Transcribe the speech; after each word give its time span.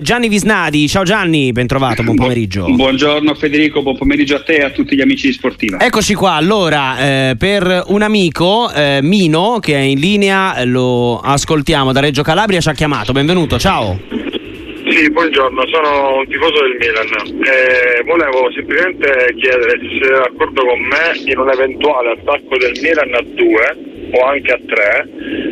Gianni 0.00 0.28
Visnadi, 0.28 0.86
ciao 0.86 1.02
Gianni, 1.02 1.50
ben 1.50 1.66
trovato, 1.66 2.04
buon 2.04 2.14
pomeriggio. 2.14 2.66
Buongiorno 2.66 3.34
Federico, 3.34 3.82
buon 3.82 3.98
pomeriggio 3.98 4.36
a 4.36 4.42
te 4.44 4.58
e 4.58 4.62
a 4.62 4.70
tutti 4.70 4.94
gli 4.94 5.00
amici 5.00 5.26
di 5.26 5.32
Sportiva. 5.32 5.80
Eccoci 5.80 6.14
qua, 6.14 6.34
allora 6.34 7.30
eh, 7.30 7.34
per 7.36 7.82
un 7.88 8.02
amico, 8.02 8.70
eh, 8.72 9.00
Mino, 9.02 9.58
che 9.58 9.74
è 9.74 9.80
in 9.80 9.98
linea, 9.98 10.64
lo 10.66 11.18
ascoltiamo 11.18 11.90
da 11.90 11.98
Reggio 11.98 12.22
Calabria, 12.22 12.60
ci 12.60 12.68
ha 12.68 12.74
chiamato, 12.74 13.10
benvenuto, 13.10 13.58
ciao. 13.58 13.98
Sì, 14.86 15.10
buongiorno, 15.10 15.66
sono 15.66 16.18
un 16.18 16.28
tifoso 16.28 16.62
del 16.62 16.76
Milan. 16.78 17.42
Eh, 17.42 18.04
volevo 18.04 18.52
semplicemente 18.54 19.34
chiedere 19.34 19.80
se 19.80 19.88
siete 19.88 20.10
d'accordo 20.10 20.64
con 20.64 20.78
me 20.78 21.20
in 21.24 21.38
un 21.38 21.50
eventuale 21.50 22.10
attacco 22.12 22.56
del 22.56 22.78
Milan 22.80 23.14
a 23.14 23.22
due 23.34 23.87
o 24.12 24.24
anche 24.24 24.52
a 24.52 24.58
3, 24.64 25.08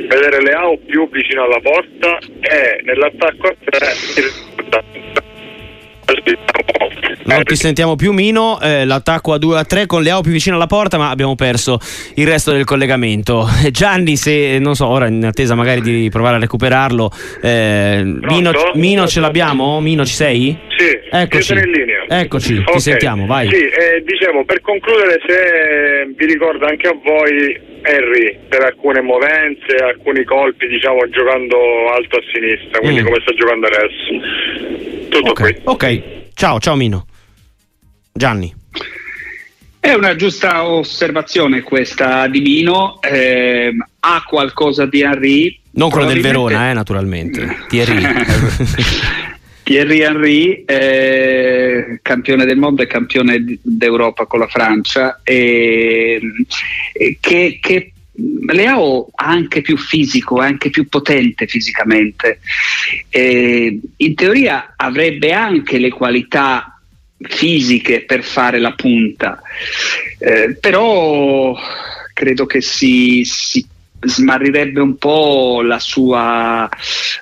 vedere 0.08 0.42
Leao 0.42 0.78
più 0.86 1.08
vicino 1.10 1.44
alla 1.44 1.60
porta 1.60 2.18
e 2.40 2.80
nell'attacco 2.84 3.48
a 3.48 3.54
3 3.64 3.86
non 7.24 7.42
ti 7.42 7.56
sentiamo 7.56 7.96
più 7.96 8.12
Mino, 8.12 8.60
eh, 8.60 8.84
l'attacco 8.84 9.32
a 9.32 9.38
2 9.38 9.58
a 9.58 9.64
3 9.64 9.86
con 9.86 10.02
Leao 10.02 10.20
più 10.20 10.30
vicino 10.30 10.54
alla 10.54 10.68
porta 10.68 10.96
ma 10.98 11.10
abbiamo 11.10 11.34
perso 11.34 11.78
il 12.14 12.26
resto 12.26 12.52
del 12.52 12.64
collegamento. 12.64 13.46
Gianni 13.70 14.16
se 14.16 14.58
non 14.60 14.76
so, 14.76 14.86
ora 14.86 15.08
in 15.08 15.24
attesa 15.24 15.54
magari 15.56 15.80
di 15.80 16.08
provare 16.10 16.36
a 16.36 16.38
recuperarlo, 16.38 17.10
eh, 17.42 18.02
Mino, 18.04 18.52
Mino, 18.74 19.06
ce 19.08 19.20
l'abbiamo? 19.20 19.80
Mino 19.80 20.04
ci 20.04 20.14
sei? 20.14 20.56
Sì, 20.76 20.96
Eccoci. 21.10 21.52
in 21.54 21.70
linea. 21.70 22.04
Eccoci, 22.08 22.58
Ok. 22.58 22.72
ti 22.74 22.80
sentiamo, 22.80 23.26
vai. 23.26 23.48
Sì, 23.48 23.56
eh, 23.56 24.02
dicevo, 24.04 24.44
per 24.44 24.60
concludere 24.60 25.18
se 25.26 26.12
vi 26.16 26.26
ricorda 26.26 26.68
anche 26.68 26.86
a 26.86 26.94
voi 27.02 27.60
Henry 27.82 28.38
per 28.48 28.62
alcune 28.64 29.00
movenze, 29.00 29.76
alcuni 29.82 30.24
colpi, 30.24 30.66
diciamo, 30.66 31.08
giocando 31.10 31.56
alto 31.92 32.16
a 32.16 32.20
sinistra, 32.32 32.80
quindi 32.80 33.02
Mm. 33.02 33.04
come 33.04 33.18
sta 33.22 33.32
giocando 33.34 33.66
adesso. 33.66 35.08
Tutto 35.08 35.30
Ok, 35.30 35.40
qui. 35.40 35.60
ok, 35.64 36.02
ciao, 36.34 36.58
ciao 36.58 36.74
Mino. 36.76 37.06
Gianni. 38.12 38.54
È 39.78 39.92
una 39.92 40.16
giusta 40.16 40.66
osservazione 40.68 41.62
questa 41.62 42.26
di 42.26 42.40
Mino, 42.40 42.98
ehm, 43.02 43.84
ha 44.00 44.22
qualcosa 44.26 44.84
di 44.86 45.02
Henry. 45.02 45.60
Non 45.72 45.90
quello 45.90 46.06
del 46.06 46.20
Verona, 46.20 46.70
eh, 46.70 46.72
naturalmente. 46.72 47.66
Thierry. 47.68 48.02
Thierry 49.66 49.98
Henry, 49.98 50.62
eh, 50.64 51.98
campione 52.00 52.44
del 52.44 52.56
mondo 52.56 52.82
e 52.82 52.86
campione 52.86 53.58
d'Europa 53.60 54.24
con 54.26 54.38
la 54.38 54.46
Francia, 54.46 55.22
e, 55.24 56.20
e 56.92 57.16
che, 57.18 57.58
che 57.60 57.90
Leao 58.46 59.08
anche 59.12 59.62
più 59.62 59.76
fisico, 59.76 60.38
anche 60.38 60.70
più 60.70 60.86
potente 60.88 61.48
fisicamente. 61.48 62.38
E 63.08 63.80
in 63.96 64.14
teoria 64.14 64.74
avrebbe 64.76 65.32
anche 65.32 65.78
le 65.78 65.90
qualità 65.90 66.80
fisiche 67.18 68.04
per 68.04 68.22
fare 68.22 68.60
la 68.60 68.72
punta, 68.72 69.42
Eh, 70.18 70.56
però 70.60 71.56
credo 72.14 72.46
che 72.46 72.60
si, 72.60 73.24
si 73.24 73.66
smarrirebbe 74.08 74.80
un 74.80 74.96
po' 74.96 75.60
la 75.62 75.78
sua, 75.78 76.68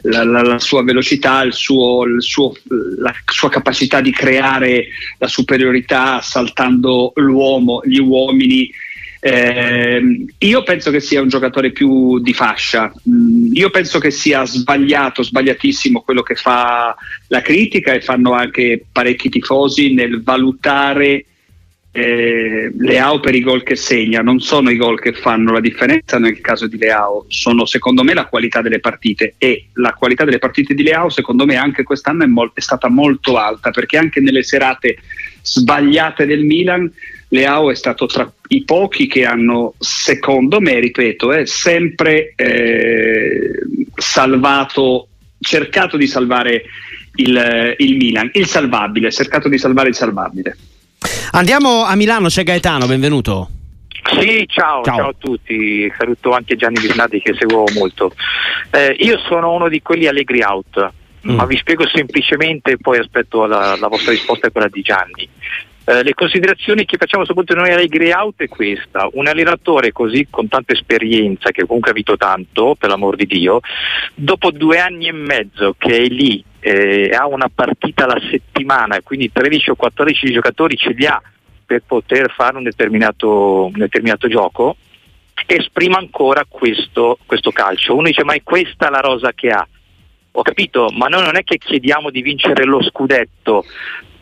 la, 0.03 0.25
la- 0.25 0.43
la 0.43 0.59
sua 0.59 0.83
velocità, 0.83 1.43
il 1.43 1.53
suo- 1.53 2.05
il 2.05 2.23
suo- 2.23 2.55
la 2.99 3.13
sua 3.27 3.49
capacità 3.49 4.01
di 4.01 4.11
creare 4.13 4.87
la 5.19 5.29
superiorità 5.29 6.21
saltando 6.21 7.13
l'uomo, 7.17 7.81
gli 7.85 7.99
uomini. 7.99 8.71
Ehm, 9.27 10.27
io 10.39 10.63
penso 10.65 10.91
che 10.91 11.01
sia 11.01 11.23
un 11.23 11.29
giocatore 11.29 11.71
più 11.73 12.19
di 12.21 12.35
fascia. 12.35 12.93
Mm, 13.09 13.55
io 13.55 13.71
penso 13.71 13.99
che 13.99 14.11
sia 14.11 14.45
sbagliato, 14.45 15.23
sbagliatissimo 15.23 16.03
quello 16.03 16.23
che 16.23 16.35
fa 16.35 16.95
la 17.29 17.41
critica 17.41 17.95
e 17.95 18.03
fanno 18.03 18.33
anche 18.33 18.85
parecchi 18.93 19.31
tifosi 19.31 19.95
nel 19.95 20.23
valutare 20.23 21.25
eh, 21.97 22.73
Leao 22.77 23.21
per 23.21 23.37
i 23.37 23.41
gol 23.41 23.63
che 23.63 23.77
segna. 23.77 24.21
Non 24.21 24.41
sono 24.41 24.71
i 24.71 24.77
gol 24.77 25.01
che 25.01 25.13
fanno 25.13 25.53
la 25.53 25.61
differenza 25.61 26.19
nel 26.19 26.41
caso 26.41 26.67
di 26.67 26.77
Leao, 26.77 27.27
sono 27.29 27.67
secondo 27.67 28.03
me 28.03 28.15
la 28.15 28.27
qualità 28.27 28.61
delle 28.61 28.81
partite 28.81 29.35
e 29.39 29.67
la 29.75 29.93
qualità 29.93 30.25
delle 30.25 30.39
partite 30.39 30.75
di 30.75 30.83
Leao 30.83 31.09
secondo 31.09 31.47
me 31.47 31.55
anche 31.55 31.85
quest'anno 31.85 32.25
è, 32.25 32.27
mol- 32.27 32.51
è 32.53 32.61
stata 32.61 32.89
molto 32.89 33.37
alta 33.37 33.71
perché 33.71 33.97
anche 33.97 34.21
nelle 34.21 34.43
serate 34.43 34.99
sbagliate 35.41 36.27
del 36.27 36.43
Milan 36.43 36.91
Leao 37.29 37.71
è 37.71 37.77
stato 37.77 38.07
tra 38.07 38.31
i 38.49 38.65
pochi 38.65 39.07
che 39.07 39.25
hanno, 39.25 39.75
secondo 39.79 40.61
me, 40.61 40.79
ripeto, 40.81 41.33
eh, 41.33 41.47
sempre 41.47 42.33
eh, 42.37 43.53
salvato, 43.95 45.09
cercato 45.39 45.97
di 45.97 46.07
salvare 46.07 46.65
il, 47.17 47.75
il 47.79 47.97
Milan, 47.97 48.31
il 48.35 48.47
salvabile, 48.47 49.11
cercato 49.11 49.49
di 49.49 49.59
salvare 49.59 49.89
il 49.89 49.95
salvabile. 49.95 50.57
Andiamo 51.33 51.85
a 51.85 51.95
Milano, 51.97 52.29
c'è 52.29 52.43
Gaetano, 52.43 52.87
benvenuto. 52.87 53.49
Sì, 54.21 54.45
ciao, 54.49 54.83
Ciao. 54.85 54.97
ciao, 54.97 55.09
a 55.09 55.15
tutti, 55.19 55.91
saluto 55.97 56.33
anche 56.33 56.57
Gianni 56.57 56.81
Visnati 56.81 57.21
che 57.21 57.35
seguo 57.39 57.65
molto. 57.75 58.13
Eh, 58.71 58.95
io 59.01 59.19
sono 59.27 59.53
uno 59.53 59.69
di 59.69 59.81
quelli 59.83 60.07
allegri 60.07 60.43
out, 60.43 60.93
Mm. 61.27 61.37
ma 61.37 61.47
vi 61.47 61.57
spiego 61.57 61.87
semplicemente 61.89 62.73
e 62.73 62.77
poi 62.77 62.99
aspetto 62.99 63.47
la, 63.47 63.79
la 63.81 63.89
vostra 63.89 64.13
risposta 64.13 64.47
e 64.49 64.51
quella 64.53 64.69
di 64.71 64.83
Gianni. 64.83 65.27
Eh, 65.87 66.03
le 66.03 66.15
considerazioni 66.15 66.87
che 66.87 66.97
facciamo 66.97 67.27
soprattutto 67.27 67.61
noi 67.61 67.71
allegri 67.71 68.11
out 68.11 68.37
è 68.39 68.49
questa, 68.49 69.07
un 69.13 69.27
allenatore 69.27 69.93
così 69.93 70.27
con 70.31 70.49
tanta 70.49 70.73
esperienza, 70.73 71.51
che 71.51 71.67
comunque 71.67 71.91
ha 71.91 71.95
vinto 71.95 72.17
tanto, 72.17 72.75
per 72.75 72.89
l'amor 72.89 73.17
di 73.17 73.27
Dio, 73.27 73.61
dopo 74.15 74.51
due 74.51 74.79
anni 74.79 75.09
e 75.09 75.13
mezzo 75.13 75.75
che 75.77 75.97
è 75.99 76.07
lì, 76.07 76.43
eh, 76.61 77.11
ha 77.15 77.27
una 77.27 77.51
partita 77.55 78.05
alla 78.05 78.21
settimana, 78.31 79.03
quindi 79.03 79.31
13 79.31 79.71
o 79.71 79.75
14 79.75 80.33
giocatori 80.33 80.77
ce 80.77 80.93
li 80.93 81.05
ha 81.05 81.21
per 81.67 81.83
poter 81.87 82.33
fare 82.33 82.57
un 82.57 82.63
determinato, 82.63 83.67
un 83.67 83.73
determinato 83.73 84.27
gioco, 84.27 84.77
esprima 85.47 85.99
ancora 85.99 86.47
questo, 86.49 87.19
questo 87.27 87.51
calcio. 87.51 87.95
Uno 87.95 88.07
dice 88.07 88.25
ma 88.25 88.33
è 88.33 88.43
questa 88.43 88.89
la 88.89 89.01
rosa 89.01 89.33
che 89.33 89.49
ha. 89.51 89.67
Ho 90.37 90.43
capito, 90.43 90.89
ma 90.93 91.07
noi 91.07 91.23
non 91.23 91.37
è 91.37 91.45
che 91.45 91.59
chiediamo 91.59 92.11
di 92.11 92.23
vincere 92.23 92.65
lo 92.65 92.83
scudetto, 92.83 93.65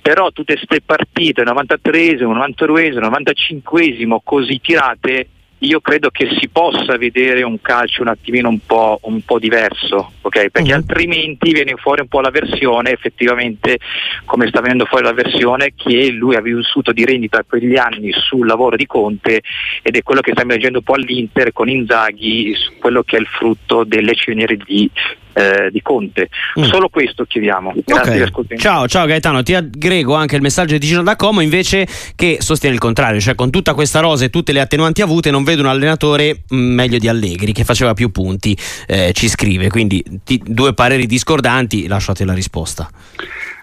però 0.02 0.30
tutte 0.32 0.54
queste 0.54 0.82
partite, 0.84 1.44
93esimo, 1.44 2.32
92esimo, 2.34 3.08
95esimo, 3.08 4.18
così 4.22 4.60
tirate, 4.60 5.28
io 5.62 5.80
credo 5.80 6.10
che 6.10 6.28
si 6.40 6.48
possa 6.48 6.96
vedere 6.96 7.44
un 7.44 7.60
calcio 7.60 8.02
un 8.02 8.08
attimino 8.08 8.48
un 8.48 8.58
po', 8.66 8.98
un 9.02 9.20
po' 9.22 9.38
diverso, 9.38 10.14
ok? 10.22 10.50
Perché 10.50 10.70
Mhm. 10.70 10.76
altrimenti 10.76 11.52
viene 11.52 11.74
fuori 11.76 12.00
un 12.00 12.08
po' 12.08 12.20
la 12.20 12.30
versione, 12.30 12.90
effettivamente, 12.90 13.78
come 14.24 14.48
sta 14.48 14.60
venendo 14.60 14.86
fuori 14.86 15.04
la 15.04 15.12
versione, 15.12 15.72
che 15.76 16.08
lui 16.10 16.34
ha 16.34 16.40
vissuto 16.40 16.90
di 16.90 17.04
rendita 17.04 17.44
quegli 17.46 17.76
anni 17.76 18.10
sul 18.12 18.44
lavoro 18.44 18.74
di 18.74 18.86
Conte 18.86 19.42
ed 19.82 19.94
è 19.94 20.02
quello 20.02 20.20
che 20.20 20.32
sta 20.32 20.42
emergendo 20.42 20.78
un 20.78 20.84
po' 20.84 20.94
all'Inter 20.94 21.52
con 21.52 21.69
Inzaghi 21.69 22.54
su 22.56 22.72
quello 22.80 23.04
che 23.04 23.16
è 23.16 23.20
il 23.20 23.26
frutto 23.28 23.84
delle 23.84 24.16
ceneri 24.16 24.56
di, 24.66 24.90
eh, 25.32 25.70
di 25.70 25.81
Conte. 25.82 26.28
Mm. 26.59 26.65
Solo 26.65 26.88
questo 26.88 27.25
chiediamo. 27.25 27.72
Grazie, 27.84 28.15
Ok. 28.16 28.22
ascolti. 28.22 28.59
Ciao, 28.59 28.87
ciao 28.88 29.06
Gaetano, 29.06 29.43
ti 29.43 29.54
aggrego 29.54 30.15
anche 30.15 30.37
il 30.37 30.43
messaggio 30.43 30.76
di 30.78 30.87
Gino 30.87 31.03
da 31.03 31.16
Como 31.16 31.41
invece 31.41 31.87
che 32.15 32.38
sostiene 32.41 32.75
il 32.75 32.81
contrario, 32.81 33.20
cioè 33.20 33.34
con 33.34 33.50
tutta 33.50 33.75
questa 33.75 34.00
rosa 34.00 34.25
e 34.25 34.31
tutte 34.31 34.53
le 34.53 34.60
attenuanti 34.60 35.03
avute 35.03 35.31
non 35.31 35.44
vedo 35.44 35.62
un 35.62 35.69
allenatore 35.69 36.43
mh, 36.48 36.56
meglio 36.56 36.98
di 36.98 37.09
Allegri 37.09 37.53
che 37.53 37.65
faceva 37.65 37.94
più 37.94 38.10
punti, 38.10 38.56
eh, 38.87 39.12
ci 39.15 39.28
scrive, 39.28 39.69
quindi 39.69 40.03
ti- 40.25 40.43
due 40.44 40.75
pareri 40.75 41.06
discordanti, 41.06 41.87
lasciate 41.87 42.25
la 42.25 42.34
risposta. 42.34 42.88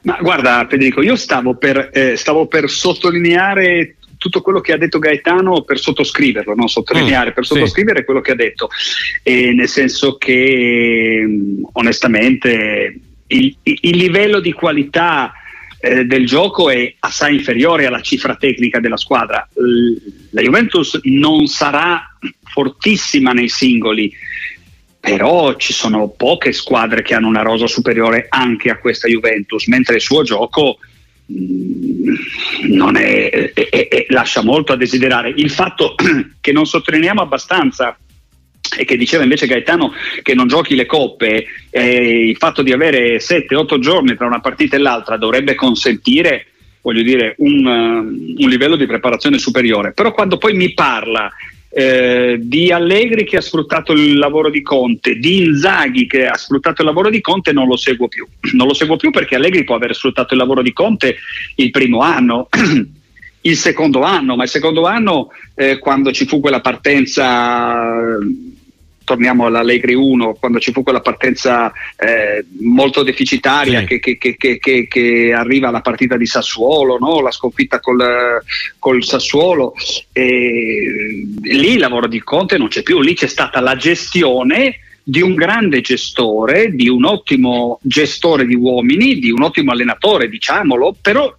Ma 0.04 0.18
guarda 0.22 0.66
Federico, 0.70 1.02
io 1.02 1.16
stavo 1.18 1.56
per, 1.56 1.90
eh, 1.92 2.16
stavo 2.16 2.48
per 2.48 2.70
sottolineare 2.70 3.96
tutto 4.20 4.42
quello 4.42 4.60
che 4.60 4.74
ha 4.74 4.78
detto 4.78 5.00
Gaetano 5.00 5.62
per 5.64 5.80
sottoscriverlo, 5.80 6.54
non 6.54 6.68
sottolineare, 6.68 7.32
Mm, 7.32 7.34
per 7.34 7.46
sì. 7.46 7.54
sottoscrivere 7.54 8.04
quello 8.04 8.22
che 8.22 8.32
ha 8.34 8.36
detto, 8.36 8.70
e 9.24 9.54
nel 9.54 9.70
senso 9.70 10.18
che 10.18 11.26
mh, 11.26 11.70
onestamente 11.74 13.00
il, 13.28 13.56
il 13.64 13.98
livello 13.98 14.42
di 14.42 14.52
qualità 14.52 15.32
eh, 15.80 16.04
del 16.04 16.26
gioco 16.26 16.70
è 16.70 16.94
assai 17.00 17.36
inferiore 17.36 17.86
alla 17.86 18.02
cifra 18.02 18.36
tecnica 18.36 18.80
della 18.82 18.98
squadra. 18.98 19.48
La 20.32 20.42
Juventus 20.42 21.00
non 21.04 21.48
sarà 21.48 22.18
fortissima 22.44 23.32
nei 23.32 23.48
singoli, 23.48 24.12
però 25.00 25.56
ci 25.56 25.72
sono 25.72 26.10
poche 26.10 26.52
squadre 26.52 27.04
che 27.04 27.14
hanno 27.16 27.28
una 27.30 27.42
rosa 27.42 27.68
superiore 27.68 28.26
anche 28.28 28.70
a 28.70 28.78
questa 28.80 29.08
Juventus, 29.08 29.68
mentre 29.68 29.96
il 29.96 30.02
suo 30.02 30.24
gioco 30.24 30.80
non 32.68 32.98
è- 32.98 33.52
è- 33.54 33.88
è- 33.88 34.06
lascia 34.10 34.44
molto 34.44 34.74
a 34.74 34.78
desiderare. 34.78 35.34
Il 35.36 35.50
fatto 35.50 35.96
che 36.42 36.52
non 36.52 36.66
sottolineiamo 36.66 37.22
abbastanza 37.22 37.98
e 38.78 38.86
che 38.86 38.98
diceva 38.98 39.24
invece 39.24 39.48
Gaetano 39.48 39.94
che 40.22 40.34
non 40.36 40.48
giochi 40.48 40.76
le 40.76 40.86
coppe, 40.86 41.46
eh, 41.70 42.28
il 42.30 42.38
fatto 42.38 42.62
di 42.62 42.72
avere 42.72 43.20
7-8 43.20 43.80
giorni 43.80 44.16
tra 44.16 44.28
una 44.28 44.42
partita 44.42 44.76
e 44.76 44.80
l'altra 44.80 45.18
dovrebbe 45.18 45.56
consentire 45.56 46.46
voglio 46.82 47.02
dire, 47.02 47.36
un, 47.40 47.66
un 47.66 48.50
livello 48.50 48.76
di 48.76 48.86
preparazione 48.86 49.38
superiore. 49.38 49.92
Però 49.92 50.12
quando 50.14 50.38
poi 50.38 50.54
mi 50.54 50.74
parla 50.74 51.30
eh, 51.80 52.38
di 52.42 52.74
Allegri 52.74 53.24
che 53.24 53.38
ha 53.38 53.42
sfruttato 53.42 53.94
il 53.94 54.18
lavoro 54.18 54.50
di 54.50 54.62
Conte, 54.62 55.16
di 55.16 55.44
Inzaghi 55.44 56.08
che 56.08 56.28
ha 56.28 56.36
sfruttato 56.36 56.82
il 56.82 56.88
lavoro 56.88 57.10
di 57.10 57.22
Conte, 57.22 57.54
non 57.54 57.68
lo 57.68 57.78
seguo 57.78 58.10
più. 58.10 58.28
Non 58.60 58.68
lo 58.68 58.74
seguo 58.74 58.98
più 58.98 59.12
perché 59.12 59.36
Allegri 59.36 59.64
può 59.64 59.76
aver 59.76 59.96
sfruttato 59.96 60.34
il 60.34 60.40
lavoro 60.40 60.62
di 60.62 60.74
Conte 60.74 61.16
il 61.56 61.70
primo 61.70 62.02
anno. 62.02 62.50
il 63.42 63.56
secondo 63.56 64.02
anno, 64.02 64.36
ma 64.36 64.44
il 64.44 64.50
secondo 64.50 64.86
anno 64.86 65.30
eh, 65.56 65.80
quando 65.80 66.12
ci 66.12 66.26
fu 66.26 66.42
quella 66.42 66.60
partenza 66.60 68.18
torniamo 69.10 69.48
all'Allegri 69.48 69.96
1, 69.96 70.36
quando 70.36 70.60
ci 70.60 70.72
fu 70.72 70.84
quella 70.84 71.02
partenza 71.02 71.72
eh, 71.98 72.46
molto 72.60 73.02
deficitaria 73.02 73.80
sì. 73.80 73.98
che, 74.00 74.18
che, 74.20 74.38
che, 74.38 74.88
che, 74.88 75.34
arriva 75.34 75.70
alla 75.70 75.82
partita 75.82 76.16
di 76.16 76.28
Sassuolo, 76.28 77.00
no? 77.00 77.20
la 77.20 77.32
sconfitta 77.32 77.80
col, 77.80 78.40
col 78.78 79.04
Sassuolo, 79.04 79.74
e 80.12 81.26
lì 81.42 81.72
il 81.72 81.80
lavoro 81.80 82.06
di 82.06 82.22
Conte 82.22 82.60
non 82.60 82.68
c'è 82.68 82.84
più, 82.84 83.02
lì 83.02 83.16
c'è 83.16 83.26
stata 83.26 83.60
la 83.62 83.76
gestione 83.76 84.82
di 85.02 85.24
un 85.24 85.34
grande 85.34 85.82
gestore, 85.82 86.70
di 86.70 86.88
un 86.88 87.04
ottimo 87.04 87.80
gestore 87.82 88.46
di 88.46 88.54
uomini, 88.54 89.18
di 89.18 89.32
un 89.32 89.42
ottimo 89.42 89.72
allenatore, 89.72 90.30
diciamolo, 90.30 90.96
però 91.02 91.36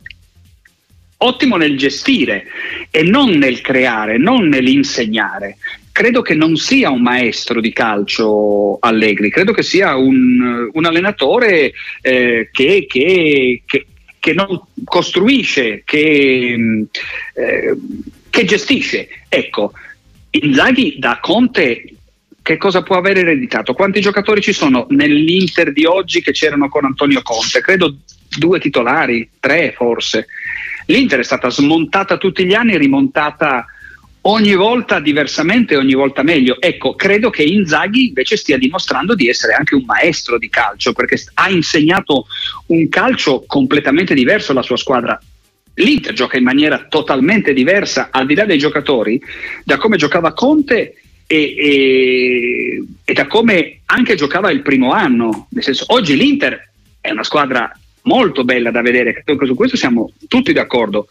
ottimo 1.19 1.56
nel 1.56 1.78
gestire 1.78 2.46
e 2.90 3.05
non 3.05 3.31
nel 3.31 3.61
creare, 3.61 4.19
non 4.19 4.49
nell'insegnare 4.49 5.58
credo 6.00 6.23
che 6.23 6.35
non 6.35 6.56
sia 6.56 6.88
un 6.88 7.02
maestro 7.02 7.61
di 7.61 7.75
calcio 7.75 8.79
Allegri, 8.81 9.29
credo 9.29 9.52
che 9.52 9.62
sia 9.62 9.97
un, 9.97 10.70
un 10.73 10.85
allenatore 10.87 11.75
eh, 12.00 12.49
che, 12.50 12.87
che, 12.88 13.62
che, 13.67 13.87
che, 14.19 14.32
non 14.32 14.62
costruisce, 14.82 15.82
che, 15.85 16.87
eh, 17.35 17.76
che 18.31 18.44
gestisce. 18.47 19.08
Ecco, 19.29 19.73
Inzaghi 20.31 20.97
da 20.99 21.19
Conte 21.20 21.85
che 22.41 22.56
cosa 22.56 22.82
può 22.82 22.97
aver 22.97 23.19
ereditato? 23.19 23.75
Quanti 23.75 24.00
giocatori 24.00 24.41
ci 24.41 24.55
sono 24.55 24.87
nell'Inter 24.88 25.70
di 25.70 25.85
oggi 25.85 26.23
che 26.23 26.32
c'erano 26.32 26.70
con 26.70 26.87
Antonio 26.87 27.20
Conte? 27.20 27.61
Credo 27.61 27.99
due 28.38 28.58
titolari, 28.58 29.29
tre 29.38 29.75
forse. 29.76 30.29
L'Inter 30.87 31.19
è 31.19 31.25
stata 31.25 31.50
smontata 31.50 32.17
tutti 32.17 32.47
gli 32.47 32.55
anni, 32.55 32.79
rimontata 32.79 33.67
ogni 34.22 34.55
volta 34.55 35.00
diversamente, 35.00 35.76
ogni 35.76 35.94
volta 35.94 36.22
meglio. 36.22 36.61
Ecco, 36.61 36.94
credo 36.94 37.31
che 37.31 37.43
Inzaghi 37.43 38.08
invece 38.08 38.37
stia 38.37 38.58
dimostrando 38.58 39.14
di 39.14 39.28
essere 39.28 39.52
anche 39.52 39.75
un 39.75 39.84
maestro 39.84 40.38
di 40.38 40.49
calcio, 40.49 40.93
perché 40.93 41.22
ha 41.34 41.49
insegnato 41.50 42.26
un 42.67 42.88
calcio 42.88 43.44
completamente 43.46 44.14
diverso 44.14 44.52
alla 44.52 44.62
sua 44.62 44.76
squadra. 44.76 45.20
L'Inter 45.75 46.12
gioca 46.12 46.37
in 46.37 46.44
maniera 46.44 46.87
totalmente 46.88 47.52
diversa, 47.52 48.08
al 48.11 48.26
di 48.26 48.34
là 48.34 48.44
dei 48.44 48.58
giocatori, 48.58 49.20
da 49.64 49.78
come 49.78 49.96
giocava 49.96 50.34
Conte 50.34 50.96
e, 51.26 51.55
e, 51.56 52.84
e 53.05 53.12
da 53.12 53.26
come 53.26 53.81
anche 53.87 54.14
giocava 54.16 54.50
il 54.50 54.62
primo 54.62 54.93
anno. 54.93 55.46
Nel 55.50 55.62
senso, 55.62 55.84
oggi 55.88 56.16
l'Inter 56.16 56.70
è 57.00 57.11
una 57.11 57.25
squadra 57.25 57.73
molto 58.11 58.43
bella 58.43 58.73
da 58.73 58.83
vedere, 58.83 59.23
su 59.25 59.55
questo 59.55 59.77
siamo 59.77 60.11
tutti 60.27 60.53
d'accordo. 60.53 61.07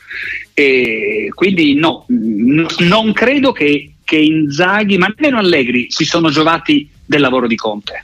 E 0.54 1.32
quindi 1.34 1.76
no, 1.76 2.06
non 2.10 3.14
credo 3.14 3.54
che, 3.54 3.94
che 4.04 4.18
Inzaghi, 4.18 4.98
ma 4.98 5.08
nemmeno 5.16 5.40
Allegri, 5.40 5.86
si 5.90 6.04
sono 6.04 6.30
giovati 6.30 6.90
del 7.06 7.22
lavoro 7.22 7.48
di 7.48 7.56
Conte. 7.56 8.04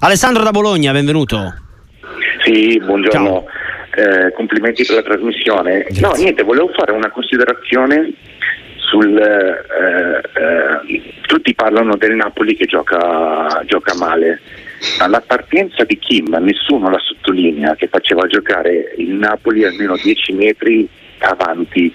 Alessandro 0.00 0.42
da 0.42 0.52
Bologna, 0.52 0.92
benvenuto. 0.92 1.54
Sì, 2.42 2.80
buongiorno. 2.82 3.44
Eh, 3.92 4.32
complimenti 4.32 4.84
per 4.86 4.96
la 4.96 5.02
trasmissione. 5.02 5.80
Grazie. 5.80 6.00
No, 6.00 6.12
niente, 6.14 6.42
volevo 6.42 6.70
fare 6.74 6.92
una 6.92 7.10
considerazione 7.10 8.14
sul... 8.76 9.18
Eh, 9.18 10.20
eh, 10.40 11.12
tutti 11.26 11.54
parlano 11.54 11.96
del 11.96 12.14
Napoli 12.14 12.56
che 12.56 12.64
gioca, 12.64 13.62
gioca 13.66 13.94
male 13.94 14.40
alla 14.98 15.20
partenza 15.20 15.84
di 15.84 15.98
Kim 15.98 16.34
nessuno 16.40 16.90
la 16.90 16.98
sottolinea 16.98 17.74
che 17.74 17.88
faceva 17.88 18.26
giocare 18.26 18.94
il 18.96 19.10
Napoli 19.10 19.64
almeno 19.64 19.96
10 19.96 20.32
metri 20.32 20.88
avanti, 21.18 21.92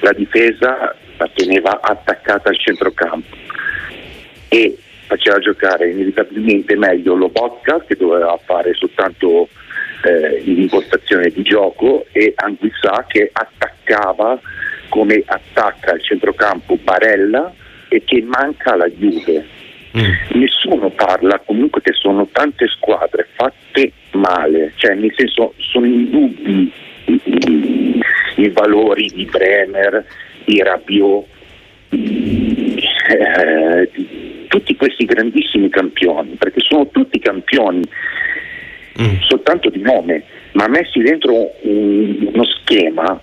la 0.00 0.12
difesa 0.12 0.94
la 1.16 1.30
teneva 1.34 1.80
attaccata 1.80 2.48
al 2.48 2.58
centrocampo 2.58 3.36
e 4.48 4.78
faceva 5.06 5.38
giocare 5.38 5.90
inevitabilmente 5.90 6.76
meglio 6.76 7.14
Lobotka 7.14 7.84
che 7.86 7.96
doveva 7.96 8.38
fare 8.44 8.74
soltanto 8.74 9.48
eh, 10.04 10.40
l'impostazione 10.44 11.30
di 11.30 11.42
gioco 11.42 12.06
e 12.12 12.34
Anguissà 12.36 13.04
che 13.08 13.30
attaccava 13.32 14.38
come 14.88 15.22
attacca 15.26 15.92
al 15.92 16.02
centrocampo 16.02 16.76
Barella 16.76 17.52
e 17.88 18.04
che 18.04 18.22
manca 18.22 18.76
la 18.76 18.88
Juve 18.88 19.56
Mm. 19.96 20.38
Nessuno 20.38 20.90
parla 20.90 21.40
comunque 21.44 21.80
che 21.80 21.92
sono 21.92 22.28
tante 22.30 22.68
squadre 22.68 23.26
fatte 23.34 23.92
male, 24.12 24.72
cioè 24.76 24.94
nel 24.94 25.12
senso 25.16 25.54
sono 25.56 25.86
indubbi 25.86 26.70
i, 27.06 27.20
i, 27.24 28.00
i 28.36 28.48
valori 28.50 29.08
di 29.08 29.24
Bremer, 29.24 30.04
di 30.44 30.62
Rabiot, 30.62 31.26
eh, 31.90 33.90
di 33.94 34.46
tutti 34.48 34.76
questi 34.76 35.04
grandissimi 35.04 35.68
campioni, 35.70 36.36
perché 36.38 36.60
sono 36.60 36.88
tutti 36.88 37.18
campioni 37.18 37.82
mm. 39.00 39.20
soltanto 39.20 39.70
di 39.70 39.80
nome, 39.80 40.22
ma 40.52 40.68
messi 40.68 41.00
dentro 41.00 41.50
un, 41.62 42.30
uno 42.32 42.44
schema 42.44 43.20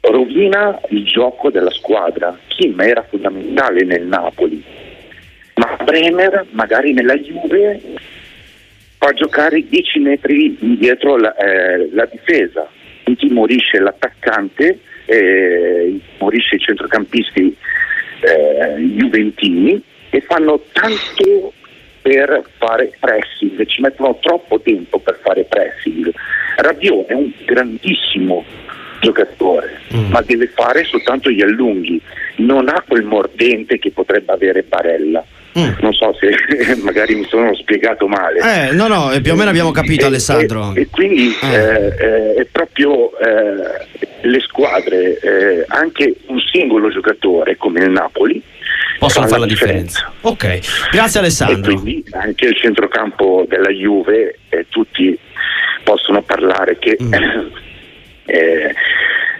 rovina 0.00 0.80
il 0.88 1.04
gioco 1.04 1.50
della 1.50 1.70
squadra. 1.70 2.36
Kim 2.48 2.80
era 2.80 3.04
fondamentale 3.08 3.84
nel 3.84 4.06
Napoli, 4.06 4.62
ma 5.60 5.76
Bremer 5.84 6.46
magari 6.52 6.94
nella 6.94 7.16
Juve 7.16 7.80
fa 8.96 9.12
giocare 9.12 9.62
10 9.68 9.98
metri 9.98 10.56
dietro 10.58 11.18
la, 11.18 11.34
eh, 11.36 11.90
la 11.92 12.06
difesa, 12.06 12.66
intimorisce 13.04 13.78
l'attaccante, 13.78 14.78
eh, 15.04 15.88
intimorisce 15.90 16.56
i 16.56 16.60
centrocampisti 16.60 17.56
eh, 18.20 18.80
juventini 18.80 19.82
e 20.08 20.20
fanno 20.22 20.62
tanto 20.72 21.52
per 22.00 22.42
fare 22.56 22.92
pressing, 22.98 23.66
ci 23.66 23.82
mettono 23.82 24.18
troppo 24.18 24.60
tempo 24.60 24.98
per 24.98 25.18
fare 25.22 25.44
pressing. 25.44 26.10
Rabiot 26.56 27.06
è 27.08 27.12
un 27.12 27.30
grandissimo 27.44 28.44
giocatore, 29.00 29.80
mm. 29.94 30.10
ma 30.10 30.22
deve 30.22 30.46
fare 30.46 30.84
soltanto 30.84 31.30
gli 31.30 31.42
allunghi, 31.42 32.00
non 32.36 32.68
ha 32.68 32.82
quel 32.86 33.04
mordente 33.04 33.78
che 33.78 33.90
potrebbe 33.90 34.32
avere 34.32 34.62
Barella. 34.62 35.22
Mm. 35.58 35.72
Non 35.80 35.92
so 35.92 36.14
se 36.14 36.76
magari 36.82 37.16
mi 37.16 37.26
sono 37.28 37.54
spiegato 37.54 38.06
male. 38.06 38.68
Eh, 38.68 38.72
no, 38.72 38.86
no, 38.86 39.10
più 39.20 39.32
o 39.32 39.36
meno 39.36 39.50
abbiamo 39.50 39.72
capito, 39.72 40.04
e, 40.04 40.06
Alessandro. 40.06 40.72
E, 40.74 40.82
e 40.82 40.88
quindi 40.90 41.34
eh. 41.42 41.94
Eh, 41.98 42.34
è 42.34 42.44
proprio 42.50 43.10
eh, 43.18 43.86
le 44.22 44.40
squadre, 44.40 45.18
eh, 45.18 45.64
anche 45.68 46.14
un 46.26 46.38
singolo 46.40 46.90
giocatore 46.90 47.56
come 47.56 47.82
il 47.82 47.90
Napoli. 47.90 48.40
Possono 48.98 49.26
fare 49.26 49.40
la 49.40 49.46
differenza. 49.46 50.12
differenza. 50.20 50.58
Ok, 50.58 50.90
grazie 50.90 51.20
Alessandro. 51.20 51.72
E 51.72 51.74
quindi 51.74 52.04
anche 52.10 52.46
il 52.46 52.56
centrocampo 52.56 53.44
della 53.48 53.70
Juve, 53.70 54.38
eh, 54.50 54.66
tutti 54.68 55.18
possono 55.82 56.22
parlare 56.22 56.78
che 56.78 56.96
mm. 57.02 57.12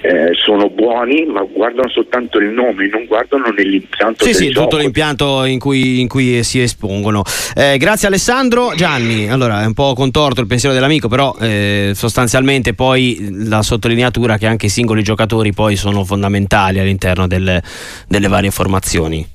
Eh, 0.03 0.31
sono 0.33 0.71
buoni, 0.71 1.27
ma 1.27 1.43
guardano 1.43 1.89
soltanto 1.91 2.39
il 2.39 2.49
nome, 2.49 2.89
non 2.89 3.05
guardano 3.05 3.51
nell'impianto. 3.51 4.25
Sì, 4.25 4.33
sì, 4.33 4.49
gioco. 4.49 4.69
tutto 4.69 4.83
l'impianto 4.83 5.45
in 5.45 5.59
cui, 5.59 6.01
in 6.01 6.09
cui 6.09 6.43
si 6.43 6.61
espongono. 6.61 7.23
Eh, 7.55 7.77
grazie 7.77 8.09
Alessandro. 8.09 8.73
Gianni, 8.75 9.31
allora 9.31 9.63
è 9.63 9.67
un 9.67 9.75
po' 9.75 9.93
contorto 9.95 10.41
il 10.41 10.47
pensiero 10.47 10.75
dell'amico, 10.75 11.09
però 11.09 11.37
eh, 11.41 11.93
sostanzialmente 11.95 12.75
poi 12.75 13.47
la 13.47 13.63
sottolineatura 13.63 14.39
che 14.39 14.47
anche 14.47 14.67
i 14.67 14.71
singoli 14.71 15.03
giocatori 15.03 15.53
poi 15.53 15.77
sono 15.77 16.05
fondamentali 16.05 16.79
all'interno 16.79 17.27
delle, 17.27 17.63
delle 18.09 18.29
varie 18.29 18.51
formazioni. 18.51 19.27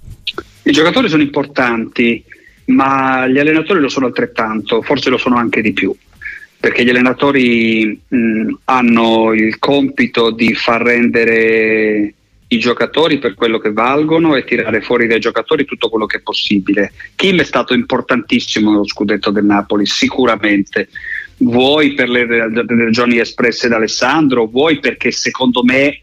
I 0.64 0.72
giocatori 0.72 1.10
sono 1.10 1.22
importanti, 1.22 2.24
ma 2.66 3.28
gli 3.28 3.38
allenatori 3.38 3.80
lo 3.80 3.90
sono 3.90 4.08
altrettanto, 4.08 4.82
forse 4.82 5.12
lo 5.12 5.18
sono 5.18 5.36
anche 5.36 5.62
di 5.62 5.74
più 5.74 5.96
perché 6.60 6.84
gli 6.84 6.90
allenatori 6.90 8.00
mh, 8.08 8.54
hanno 8.66 9.34
il 9.34 9.60
compito 9.60 10.32
di 10.32 10.54
far 10.54 10.82
rendere 10.82 12.14
i 12.48 12.60
giocatori 12.60 13.18
per 13.18 13.34
quello 13.34 13.58
che 13.58 13.72
valgono 13.72 14.36
e 14.36 14.44
tirare 14.44 14.82
fuori 14.82 15.08
dai 15.08 15.20
giocatori 15.20 15.66
tutto 15.66 15.90
quello 15.90 16.06
che 16.06 16.18
è 16.18 16.22
possibile. 16.22 16.94
Kim 17.16 17.40
è 17.40 17.44
stato 17.44 17.74
importantissimo 17.74 18.72
nello 18.72 18.88
scudetto 18.88 19.32
del 19.32 19.46
Napoli, 19.46 19.86
sicuramente. 19.86 20.90
Vuoi 21.38 21.94
per 21.94 22.10
le 22.10 22.26
ragioni 22.66 23.20
espresse 23.20 23.68
da 23.68 23.76
Alessandro, 23.76 24.46
vuoi 24.46 24.80
perché 24.80 25.12
secondo 25.12 25.64
me 25.64 26.02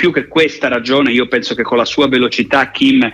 più 0.00 0.12
che 0.12 0.28
questa 0.28 0.68
ragione, 0.68 1.12
io 1.12 1.28
penso 1.28 1.54
che 1.54 1.62
con 1.62 1.76
la 1.76 1.84
sua 1.84 2.08
velocità 2.08 2.70
Kim, 2.70 3.06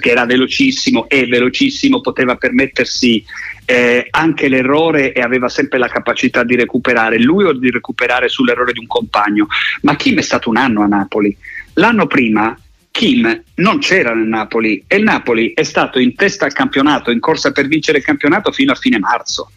che 0.00 0.10
era 0.10 0.26
velocissimo 0.26 1.08
e 1.08 1.24
velocissimo, 1.26 2.00
poteva 2.00 2.34
permettersi 2.34 3.24
eh, 3.64 4.08
anche 4.10 4.48
l'errore 4.48 5.12
e 5.12 5.20
aveva 5.20 5.48
sempre 5.48 5.78
la 5.78 5.86
capacità 5.86 6.42
di 6.42 6.56
recuperare 6.56 7.20
lui 7.20 7.44
o 7.44 7.52
di 7.52 7.70
recuperare 7.70 8.28
sull'errore 8.28 8.72
di 8.72 8.80
un 8.80 8.88
compagno. 8.88 9.46
Ma 9.82 9.94
Kim 9.94 10.18
è 10.18 10.22
stato 10.22 10.50
un 10.50 10.56
anno 10.56 10.82
a 10.82 10.88
Napoli. 10.88 11.36
L'anno 11.74 12.08
prima 12.08 12.58
Kim 12.90 13.42
non 13.54 13.78
c'era 13.78 14.12
nel 14.12 14.26
Napoli 14.26 14.82
e 14.88 14.96
il 14.96 15.04
Napoli 15.04 15.52
è 15.54 15.62
stato 15.62 16.00
in 16.00 16.16
testa 16.16 16.44
al 16.44 16.52
campionato, 16.52 17.12
in 17.12 17.20
corsa 17.20 17.52
per 17.52 17.68
vincere 17.68 17.98
il 17.98 18.04
campionato 18.04 18.50
fino 18.50 18.72
a 18.72 18.74
fine 18.74 18.98
marzo 18.98 19.52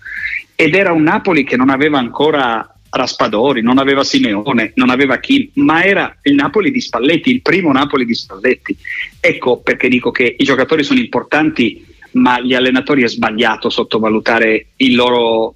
ed 0.56 0.76
era 0.76 0.92
un 0.92 1.02
Napoli 1.02 1.44
che 1.44 1.56
non 1.58 1.70
aveva 1.70 1.98
ancora 1.98 2.76
Raspadori, 2.90 3.62
non 3.62 3.78
aveva 3.78 4.04
Simeone, 4.04 4.72
non 4.76 4.90
aveva 4.90 5.18
Kim, 5.20 5.50
ma 5.56 5.84
era 5.84 6.18
il 6.24 6.34
Napoli 6.34 6.72
di 6.72 6.82
Spalletti, 6.82 7.30
il 7.30 7.42
primo 7.42 7.72
Napoli 7.72 8.06
di 8.06 8.16
Spalletti. 8.16 8.76
Ecco 9.20 9.58
perché 9.58 9.88
dico 9.90 10.12
che 10.12 10.36
i 10.38 10.44
giocatori 10.44 10.84
sono 10.84 11.00
importanti, 11.00 11.86
ma 12.14 12.40
gli 12.42 12.54
allenatori 12.54 13.04
è 13.04 13.08
sbagliato 13.08 13.70
sottovalutare 13.70 14.68
il 14.78 14.96
loro 14.96 15.56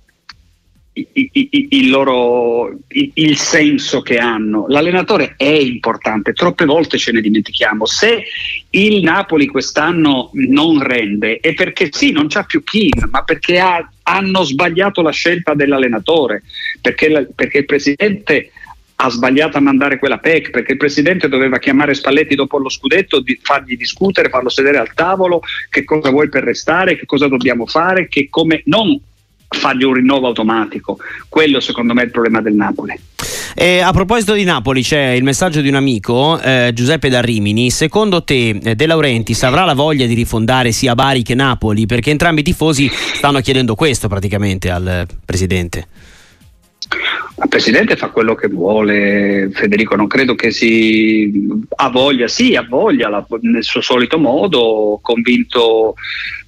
il, 0.93 1.89
loro, 1.89 2.71
il, 2.87 3.37
senso 3.37 4.01
che 4.01 4.17
hanno. 4.17 4.65
L'allenatore 4.67 5.33
è 5.37 5.49
importante, 5.49 6.33
troppe 6.33 6.65
volte 6.65 6.97
ce 6.97 7.11
ne 7.11 7.21
dimentichiamo. 7.21 7.85
Se 7.85 8.23
il 8.69 9.01
Napoli 9.01 9.47
quest'anno 9.47 10.29
non 10.33 10.81
rende 10.83 11.39
è 11.39 11.53
perché 11.53 11.89
sì, 11.91 12.11
non 12.11 12.27
c'ha 12.27 12.43
più 12.43 12.63
Kim, 12.63 13.07
ma 13.09 13.23
perché 13.23 13.59
ha, 13.59 13.89
hanno 14.03 14.43
sbagliato 14.43 15.01
la 15.01 15.11
scelta 15.11 15.55
dell'allenatore, 15.55 16.43
perché, 16.79 17.09
la, 17.09 17.25
perché 17.33 17.59
il 17.59 17.65
presidente 17.65 18.51
ha 18.95 19.09
sbagliato 19.09 19.57
a 19.57 19.61
mandare 19.61 19.97
quella 19.97 20.19
PEC 20.19 20.51
perché 20.51 20.73
il 20.73 20.77
presidente 20.77 21.27
doveva 21.27 21.57
chiamare 21.57 21.95
Spalletti 21.95 22.35
dopo 22.35 22.59
lo 22.59 22.69
scudetto, 22.69 23.19
di 23.19 23.37
fargli 23.41 23.75
discutere, 23.75 24.29
farlo 24.29 24.49
sedere 24.49 24.77
al 24.77 24.93
tavolo, 24.93 25.41
che 25.69 25.83
cosa 25.83 26.11
vuoi 26.11 26.29
per 26.29 26.43
restare, 26.43 26.95
che 26.95 27.07
cosa 27.07 27.27
dobbiamo 27.27 27.65
fare, 27.65 28.07
che 28.07 28.27
come 28.29 28.61
non 28.65 28.97
fargli 29.53 29.83
un 29.83 29.93
rinnovo 29.93 30.27
automatico. 30.27 30.97
Quello 31.29 31.59
secondo 31.59 31.93
me 31.93 32.01
è 32.01 32.05
il 32.05 32.11
problema 32.11 32.41
del 32.41 32.53
Napoli. 32.53 32.99
E 33.55 33.79
a 33.79 33.91
proposito 33.91 34.33
di 34.33 34.43
Napoli 34.43 34.81
c'è 34.81 35.09
il 35.11 35.23
messaggio 35.23 35.61
di 35.61 35.69
un 35.69 35.75
amico, 35.75 36.39
eh, 36.41 36.71
Giuseppe 36.73 37.09
da 37.09 37.21
Rimini. 37.21 37.69
Secondo 37.69 38.23
te 38.23 38.49
eh, 38.49 38.75
De 38.75 38.85
Laurentiis 38.85 39.43
avrà 39.43 39.63
la 39.63 39.73
voglia 39.73 40.05
di 40.05 40.13
rifondare 40.13 40.71
sia 40.71 40.95
Bari 40.95 41.21
che 41.21 41.35
Napoli? 41.35 41.85
Perché 41.85 42.09
entrambi 42.09 42.41
i 42.41 42.43
tifosi 42.43 42.89
stanno 42.89 43.39
chiedendo 43.41 43.75
questo 43.75 44.07
praticamente 44.07 44.69
al 44.69 45.07
Presidente. 45.23 45.87
Il 47.43 47.49
Presidente 47.49 47.95
fa 47.95 48.09
quello 48.09 48.35
che 48.35 48.47
vuole, 48.47 49.49
Federico, 49.53 49.95
non 49.95 50.07
credo 50.07 50.35
che 50.35 50.51
si 50.51 51.31
ha 51.75 51.89
voglia, 51.89 52.27
sì, 52.27 52.55
ha 52.55 52.65
voglia 52.67 53.09
la, 53.09 53.25
nel 53.41 53.63
suo 53.63 53.81
solito 53.81 54.19
modo, 54.19 54.99
convinto 55.01 55.95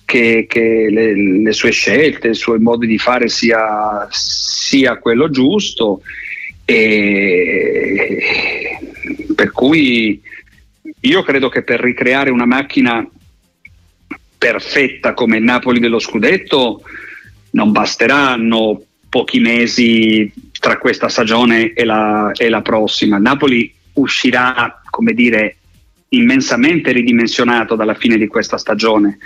che, 0.05 0.45
che 0.47 0.88
le, 0.89 1.41
le, 1.41 1.51
sue 1.51 1.71
scelte, 1.71 2.29
i 2.29 2.35
suoi 2.35 2.59
modi 2.59 2.88
di 2.88 2.97
fare 2.97 3.27
sia, 3.27 4.07
sia 4.09 4.97
quello 4.97 5.29
giusto. 5.29 6.01
E 6.63 8.79
per 9.35 9.51
cui 9.51 10.21
io 11.01 11.24
credo 11.24 11.50
che 11.50 11.63
per 11.63 11.79
ricreare 11.79 12.29
una 12.29 12.45
macchina 12.45 13.07
perfetta 14.38 15.13
come 15.13 15.38
il 15.38 15.43
Napoli 15.43 15.79
dello 15.79 16.00
scudetto 16.00 16.81
non 17.51 17.71
basteranno 17.71 18.81
pochi 19.09 19.39
mesi 19.39 20.31
tra 20.59 20.77
questa 20.77 21.09
stagione 21.09 21.74
e 21.74 21.85
la, 21.85 22.31
e 22.33 22.50
la 22.50 22.62
prossima. 22.62 23.17
Napoli 23.17 23.74
uscirà, 23.93 24.81
come 24.89 25.13
dire, 25.13 25.57
immensamente 26.09 26.91
ridimensionato 26.91 27.75
dalla 27.75 27.93
fine 27.93 28.17
di 28.17 28.27
questa 28.27 28.57
stagione. 28.57 29.17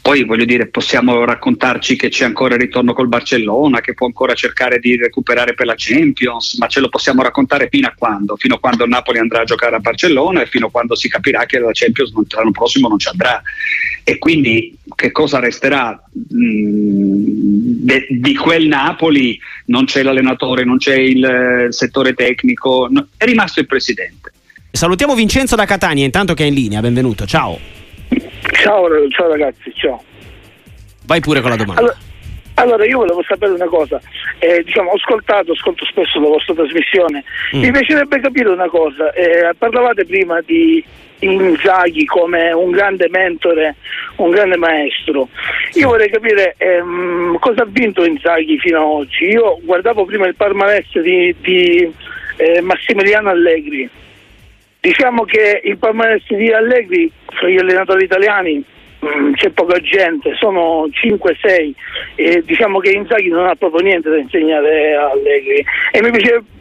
Poi 0.00 0.24
voglio 0.24 0.44
dire, 0.44 0.68
possiamo 0.68 1.24
raccontarci 1.24 1.96
che 1.96 2.08
c'è 2.08 2.24
ancora 2.24 2.54
il 2.54 2.60
ritorno 2.60 2.94
col 2.94 3.08
Barcellona, 3.08 3.80
che 3.80 3.94
può 3.94 4.06
ancora 4.06 4.32
cercare 4.32 4.78
di 4.78 4.96
recuperare 4.96 5.54
per 5.54 5.66
la 5.66 5.74
Champions, 5.76 6.56
ma 6.58 6.66
ce 6.66 6.80
lo 6.80 6.88
possiamo 6.88 7.22
raccontare 7.22 7.68
fino 7.70 7.88
a 7.88 7.94
quando? 7.96 8.36
Fino 8.36 8.54
a 8.54 8.58
quando 8.58 8.84
il 8.84 8.90
Napoli 8.90 9.18
andrà 9.18 9.42
a 9.42 9.44
giocare 9.44 9.76
a 9.76 9.80
Barcellona 9.80 10.40
e 10.40 10.46
fino 10.46 10.66
a 10.66 10.70
quando 10.70 10.94
si 10.94 11.08
capirà 11.08 11.44
che 11.44 11.58
la 11.58 11.70
Champions 11.72 12.12
l'anno 12.34 12.50
prossimo 12.52 12.88
non 12.88 12.98
ci 12.98 13.08
andrà. 13.08 13.42
E 14.02 14.16
quindi 14.16 14.74
che 14.94 15.12
cosa 15.12 15.40
resterà 15.40 15.90
mm, 15.90 17.22
de, 17.84 18.06
di 18.08 18.34
quel 18.34 18.66
Napoli? 18.66 19.38
Non 19.66 19.84
c'è 19.84 20.02
l'allenatore, 20.02 20.64
non 20.64 20.78
c'è 20.78 20.96
il 20.96 21.66
settore 21.68 22.14
tecnico, 22.14 22.88
è 23.16 23.26
rimasto 23.26 23.60
il 23.60 23.66
presidente. 23.66 24.32
Salutiamo 24.70 25.14
Vincenzo 25.14 25.54
da 25.54 25.66
Catania, 25.66 26.04
intanto 26.04 26.32
che 26.32 26.44
è 26.44 26.46
in 26.46 26.54
linea, 26.54 26.80
benvenuto, 26.80 27.26
ciao. 27.26 27.77
Ciao, 28.58 28.88
ciao 29.10 29.28
ragazzi, 29.28 29.72
ciao. 29.74 30.02
Vai 31.06 31.20
pure 31.20 31.40
con 31.40 31.50
la 31.50 31.56
domanda. 31.56 31.80
Allora, 31.80 31.96
allora 32.54 32.84
io 32.84 32.98
volevo 32.98 33.22
sapere 33.22 33.52
una 33.52 33.66
cosa, 33.66 34.00
eh, 34.40 34.62
diciamo, 34.64 34.90
ho 34.90 34.94
ascoltato, 34.94 35.52
ascolto 35.52 35.84
spesso 35.84 36.20
la 36.20 36.26
vostra 36.26 36.54
trasmissione, 36.54 37.22
mm. 37.54 37.60
mi 37.60 37.70
piacerebbe 37.70 38.20
capire 38.20 38.48
una 38.48 38.68
cosa, 38.68 39.12
eh, 39.12 39.54
parlavate 39.56 40.04
prima 40.04 40.40
di 40.40 40.84
Inzaghi 41.20 42.04
come 42.04 42.50
un 42.52 42.72
grande 42.72 43.08
mentore, 43.08 43.76
un 44.16 44.30
grande 44.30 44.56
maestro, 44.56 45.28
io 45.74 45.88
vorrei 45.88 46.10
capire 46.10 46.54
ehm, 46.58 47.38
cosa 47.38 47.62
ha 47.62 47.66
vinto 47.68 48.04
Inzaghi 48.04 48.58
fino 48.58 48.78
ad 48.78 48.84
oggi, 48.86 49.24
io 49.26 49.60
guardavo 49.62 50.04
prima 50.04 50.26
il 50.26 50.34
palmarès 50.34 50.98
di, 51.00 51.34
di 51.40 51.92
eh, 52.36 52.60
Massimiliano 52.60 53.30
Allegri, 53.30 53.88
Diciamo 54.80 55.24
che 55.24 55.60
il 55.64 55.76
palmarès 55.76 56.24
di 56.28 56.50
Allegri 56.50 57.10
fra 57.26 57.48
gli 57.48 57.58
allenatori 57.58 58.04
italiani 58.04 58.62
mm, 59.04 59.32
c'è 59.32 59.50
poca 59.50 59.80
gente, 59.80 60.34
sono 60.36 60.86
5-6 60.86 61.72
e 62.14 62.42
diciamo 62.44 62.78
che 62.78 62.90
Inzaghi 62.90 63.28
non 63.28 63.46
ha 63.46 63.54
proprio 63.56 63.82
niente 63.82 64.08
da 64.08 64.18
insegnare 64.18 64.94
a 64.94 65.10
Allegri 65.10 65.64
e 65.92 66.02
mi 66.02 66.10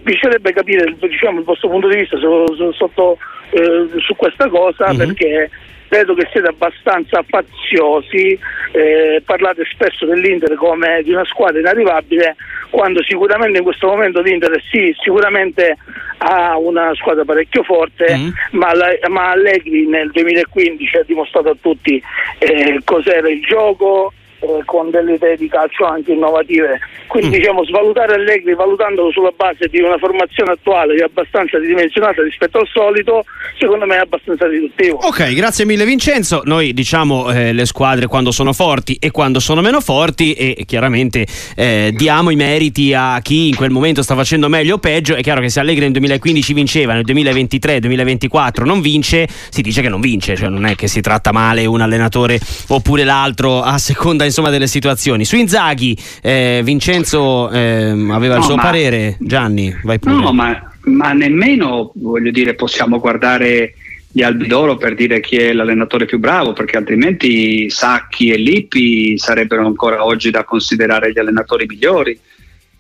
piacerebbe 0.04 0.52
capire 0.52 0.96
diciamo, 1.00 1.40
il 1.40 1.46
vostro 1.46 1.70
punto 1.70 1.88
di 1.88 1.98
vista 1.98 2.18
su, 2.18 2.46
su, 2.56 2.72
sotto, 2.72 3.18
eh, 3.52 3.88
su 4.00 4.16
questa 4.16 4.50
cosa 4.50 4.88
mm-hmm. 4.88 4.98
perché 4.98 5.50
vedo 5.90 6.14
che 6.14 6.28
siete 6.32 6.48
abbastanza 6.48 7.24
faziosi, 7.28 8.38
eh, 8.72 9.22
parlate 9.26 9.64
spesso 9.72 10.06
dell'Inter 10.06 10.56
come 10.56 11.02
di 11.04 11.12
una 11.12 11.26
squadra 11.26 11.60
inarrivabile, 11.60 12.36
quando 12.70 13.02
sicuramente 13.04 13.58
in 13.58 13.64
questo 13.64 13.88
momento 13.88 14.22
l'Inter 14.22 14.62
sì, 14.70 14.94
sicuramente 15.02 15.78
ha 16.20 16.58
una 16.58 16.94
squadra 16.96 17.24
parecchio 17.24 17.64
forte, 17.64 18.16
mm. 18.16 18.30
ma, 18.52 18.74
la, 18.74 18.88
ma, 19.10 19.32
Allegri 19.32 19.86
nel 19.88 20.12
2015 20.12 20.98
ha 20.98 21.04
dimostrato 21.04 21.50
a 21.50 21.58
tutti 21.60 22.02
eh, 22.40 22.82
cos'era 22.84 23.30
il 23.30 23.42
gioco, 23.42 24.14
eh, 24.40 24.62
con 24.66 24.90
delle 24.92 25.14
idee 25.14 25.36
di 25.36 25.48
calcio 25.48 25.86
anche 25.86 26.12
innovative. 26.14 26.80
Quindi 27.08 27.30
mm. 27.30 27.40
diciamo 27.40 27.64
svalutare 27.66 28.16
Allegri 28.16 28.54
valutandolo 28.54 29.12
sulla 29.12 29.32
base 29.36 29.68
di 29.68 29.80
una 29.80 29.98
formazione 29.98 30.52
attuale 30.52 30.96
che 30.96 31.02
è 31.02 31.06
abbastanza 31.06 31.58
ridimensionata 31.58 32.22
rispetto 32.22 32.60
al 32.60 32.68
solito, 32.68 33.24
secondo 33.58 33.86
me 33.86 33.96
è 33.96 34.00
abbastanza 34.00 34.48
riduttivo. 34.48 34.98
Ok, 34.98 35.34
grazie 35.34 35.66
mille 35.66 35.86
Vincenzo. 35.86 36.42
Noi 36.46 36.74
diciamo 36.74 37.32
eh, 37.32 37.54
le 37.54 37.66
squadre 37.66 38.08
quando 38.08 38.32
sono 38.32 38.54
forti 38.54 38.98
e 39.00 39.10
quando 39.10 39.40
sono 39.40 39.62
meno 39.62 39.82
forti 39.82 40.34
e 40.34 40.64
chiaramente 40.66 41.26
eh, 41.56 41.92
diamo 41.96 42.30
i 42.30 42.36
meriti 42.36 42.94
a 42.94 43.20
chi 43.22 43.48
in 43.48 43.56
quel 43.56 43.72
momento 43.72 44.04
sta 44.04 44.16
facendo 44.16 44.50
meglio 44.50 44.76
o 44.76 44.78
peggio. 44.78 45.16
È 45.16 45.22
chiaro 45.22 45.42
che 45.42 45.50
se 45.50 45.60
Allegri 45.60 45.84
nel 45.84 45.94
2015 45.94 46.54
vinceva, 46.54 46.94
nel 46.94 47.06
2023-2024 47.06 48.66
non 48.66 48.82
vince, 48.82 49.28
si 49.50 49.62
dice 49.62 49.82
che 49.82 49.90
non 49.90 50.02
vince, 50.02 50.36
cioè 50.36 50.50
non 50.50 50.66
è 50.66 50.76
che 50.76 50.88
si 50.88 51.02
tratta 51.02 51.32
male 51.32 51.66
un 51.66 51.82
allenatore 51.82 52.40
oppure 52.68 53.04
l'altro 53.04 53.62
a 53.62 53.78
seconda 53.78 54.26
insomma, 54.28 54.50
delle 54.50 54.68
situazioni. 54.68 55.26
Su 55.26 55.36
Inzaghi, 55.36 55.98
eh, 56.22 56.62
Vincenzo 56.64 57.50
eh, 57.50 57.90
aveva 58.10 58.36
no, 58.36 58.40
il 58.40 58.44
suo 58.46 58.56
ma, 58.56 58.62
parere. 58.62 59.18
Gianni, 59.20 59.76
vai 59.84 60.00
pure. 60.00 60.16
No, 60.16 60.32
ma, 60.32 60.72
ma 60.82 61.14
nemmeno 61.14 61.92
voglio 61.96 62.32
dire, 62.32 62.54
possiamo 62.56 63.00
guardare 63.00 63.74
gli 64.10 64.24
Albi 64.24 64.48
d'Oro 64.48 64.78
per 64.78 64.96
dire 64.96 65.20
chi 65.20 65.36
è 65.36 65.54
l'allenatore 65.54 66.06
più 66.06 66.18
bravo, 66.18 66.54
perché 66.54 66.78
altrimenti 66.78 67.70
Sacchi 67.70 68.30
e 68.30 68.38
Lippi 68.38 69.18
sarebbero 69.18 69.66
ancora 69.66 70.04
oggi 70.04 70.32
da 70.32 70.44
considerare 70.44 71.12
gli 71.12 71.20
allenatori 71.20 71.66
migliori. 71.68 72.20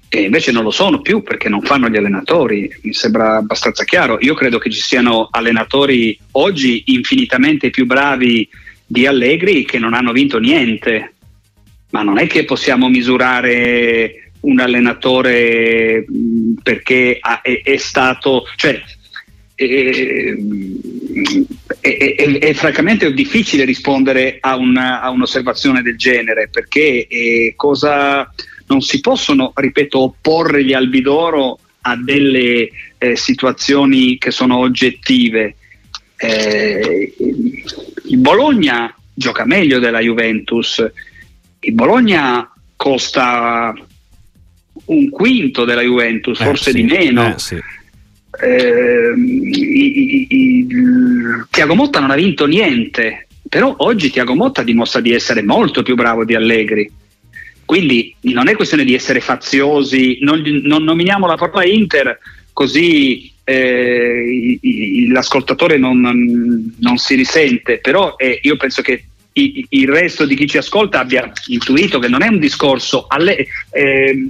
E 0.10 0.22
invece 0.22 0.54
non 0.54 0.64
lo 0.64 0.72
sono 0.72 1.02
più 1.02 1.22
perché 1.22 1.50
non 1.50 1.62
fanno 1.62 1.90
gli 1.90 1.98
allenatori, 1.98 2.72
mi 2.82 2.94
sembra 2.94 3.36
abbastanza 3.36 3.84
chiaro. 3.84 4.18
Io 4.22 4.34
credo 4.36 4.58
che 4.58 4.70
ci 4.70 4.80
siano 4.80 5.28
allenatori 5.30 6.18
oggi 6.32 6.84
infinitamente 6.88 7.70
più 7.70 7.86
bravi 7.86 8.48
di 8.86 9.06
Allegri 9.06 9.66
che 9.66 9.80
non 9.80 9.94
hanno 9.94 10.14
vinto 10.14 10.40
niente 10.40 11.16
ma 11.90 12.04
non 12.04 12.18
è 12.18 12.28
che 12.28 12.46
possiamo 12.46 12.90
misurare 12.90 14.32
un 14.42 14.60
allenatore 14.60 16.06
perché 16.62 17.18
ha, 17.20 17.42
è, 17.42 17.62
è, 17.64 17.78
stato, 17.78 18.44
cioè, 18.56 18.82
è, 19.56 20.36
è, 21.80 22.54
francamente 22.54 23.12
difficile 23.14 23.66
rispondere 23.66 24.38
a, 24.40 24.56
una, 24.56 25.02
a, 25.02 25.10
un'osservazione 25.10 25.82
del 25.82 25.98
genere 25.98 26.50
perché 26.50 27.08
cosa, 27.56 28.32
non 28.68 28.82
si 28.82 29.00
possono, 29.00 29.52
ripeto, 29.56 30.00
opporre 30.00 30.64
gli 30.64 30.74
albidoro 30.74 31.60
a 31.82 31.96
delle 31.96 32.70
eh, 32.98 33.16
situazioni 33.16 34.18
che 34.18 34.32
sono 34.32 34.58
oggettive. 34.58 35.56
Eh, 36.18 37.14
il 38.10 38.18
Bologna 38.18 38.94
gioca 39.14 39.46
meglio 39.46 39.80
della 39.80 40.00
Juventus, 40.00 40.86
il 41.60 41.74
Bologna 41.74 42.52
costa 42.76 43.74
un 44.86 45.10
quinto 45.10 45.66
della 45.66 45.82
Juventus, 45.82 46.40
eh, 46.40 46.44
forse 46.44 46.72
sì, 46.72 46.78
di 46.78 46.84
meno. 46.84 47.28
Eh, 47.28 47.40
sì. 47.40 47.60
eh, 48.42 49.14
i, 49.16 50.00
i, 50.00 50.28
i, 50.30 50.68
Tiago 51.50 51.76
Motta 51.76 52.00
non 52.00 52.12
ha 52.12 52.16
vinto 52.16 52.46
niente, 52.46 53.28
però 53.48 53.74
oggi 53.80 54.12
Tiago 54.12 54.36
Motta 54.36 54.64
dimostra 54.64 55.02
di 55.02 55.12
essere 55.12 55.42
molto 55.42 55.84
più 55.84 55.96
bravo 55.96 56.24
di 56.24 56.36
Allegri. 56.36 56.90
Quindi 57.66 58.16
non 58.22 58.48
è 58.48 58.56
questione 58.56 58.86
di 58.86 58.94
essere 58.94 59.20
faziosi, 59.20 60.20
non, 60.22 60.42
non 60.64 60.84
nominiamo 60.84 61.28
la 61.28 61.36
parola 61.36 61.66
Inter 61.66 62.18
così 62.54 63.30
eh, 63.44 64.60
l'ascoltatore 65.10 65.78
non, 65.78 66.74
non, 66.80 66.98
si 66.98 67.16
risente, 67.16 67.80
però 67.80 68.16
eh, 68.18 68.40
io 68.42 68.58
penso 68.58 68.82
che 68.82 69.04
il 69.70 69.88
resto 69.88 70.26
di 70.26 70.36
chi 70.36 70.48
ci 70.48 70.58
ascolta 70.58 71.00
abbia 71.00 71.32
intuito 71.48 72.00
che 72.00 72.08
non 72.08 72.24
è 72.24 72.28
un 72.28 72.40
discorso. 72.40 73.06
Alle, 73.08 73.48
eh, 73.72 74.30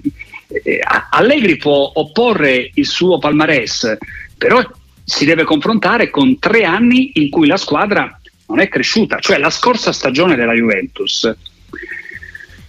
Allegri 1.11 1.57
può 1.57 1.91
opporre 1.95 2.71
il 2.73 2.85
suo 2.85 3.17
palmarès, 3.17 3.97
però 4.37 4.61
si 5.03 5.25
deve 5.25 5.43
confrontare 5.43 6.09
con 6.09 6.37
tre 6.39 6.63
anni 6.63 7.11
in 7.15 7.29
cui 7.29 7.47
la 7.47 7.57
squadra 7.57 8.19
non 8.47 8.59
è 8.59 8.67
cresciuta, 8.67 9.19
cioè 9.19 9.37
la 9.37 9.49
scorsa 9.49 9.91
stagione 9.91 10.35
della 10.35 10.53
Juventus. 10.53 11.33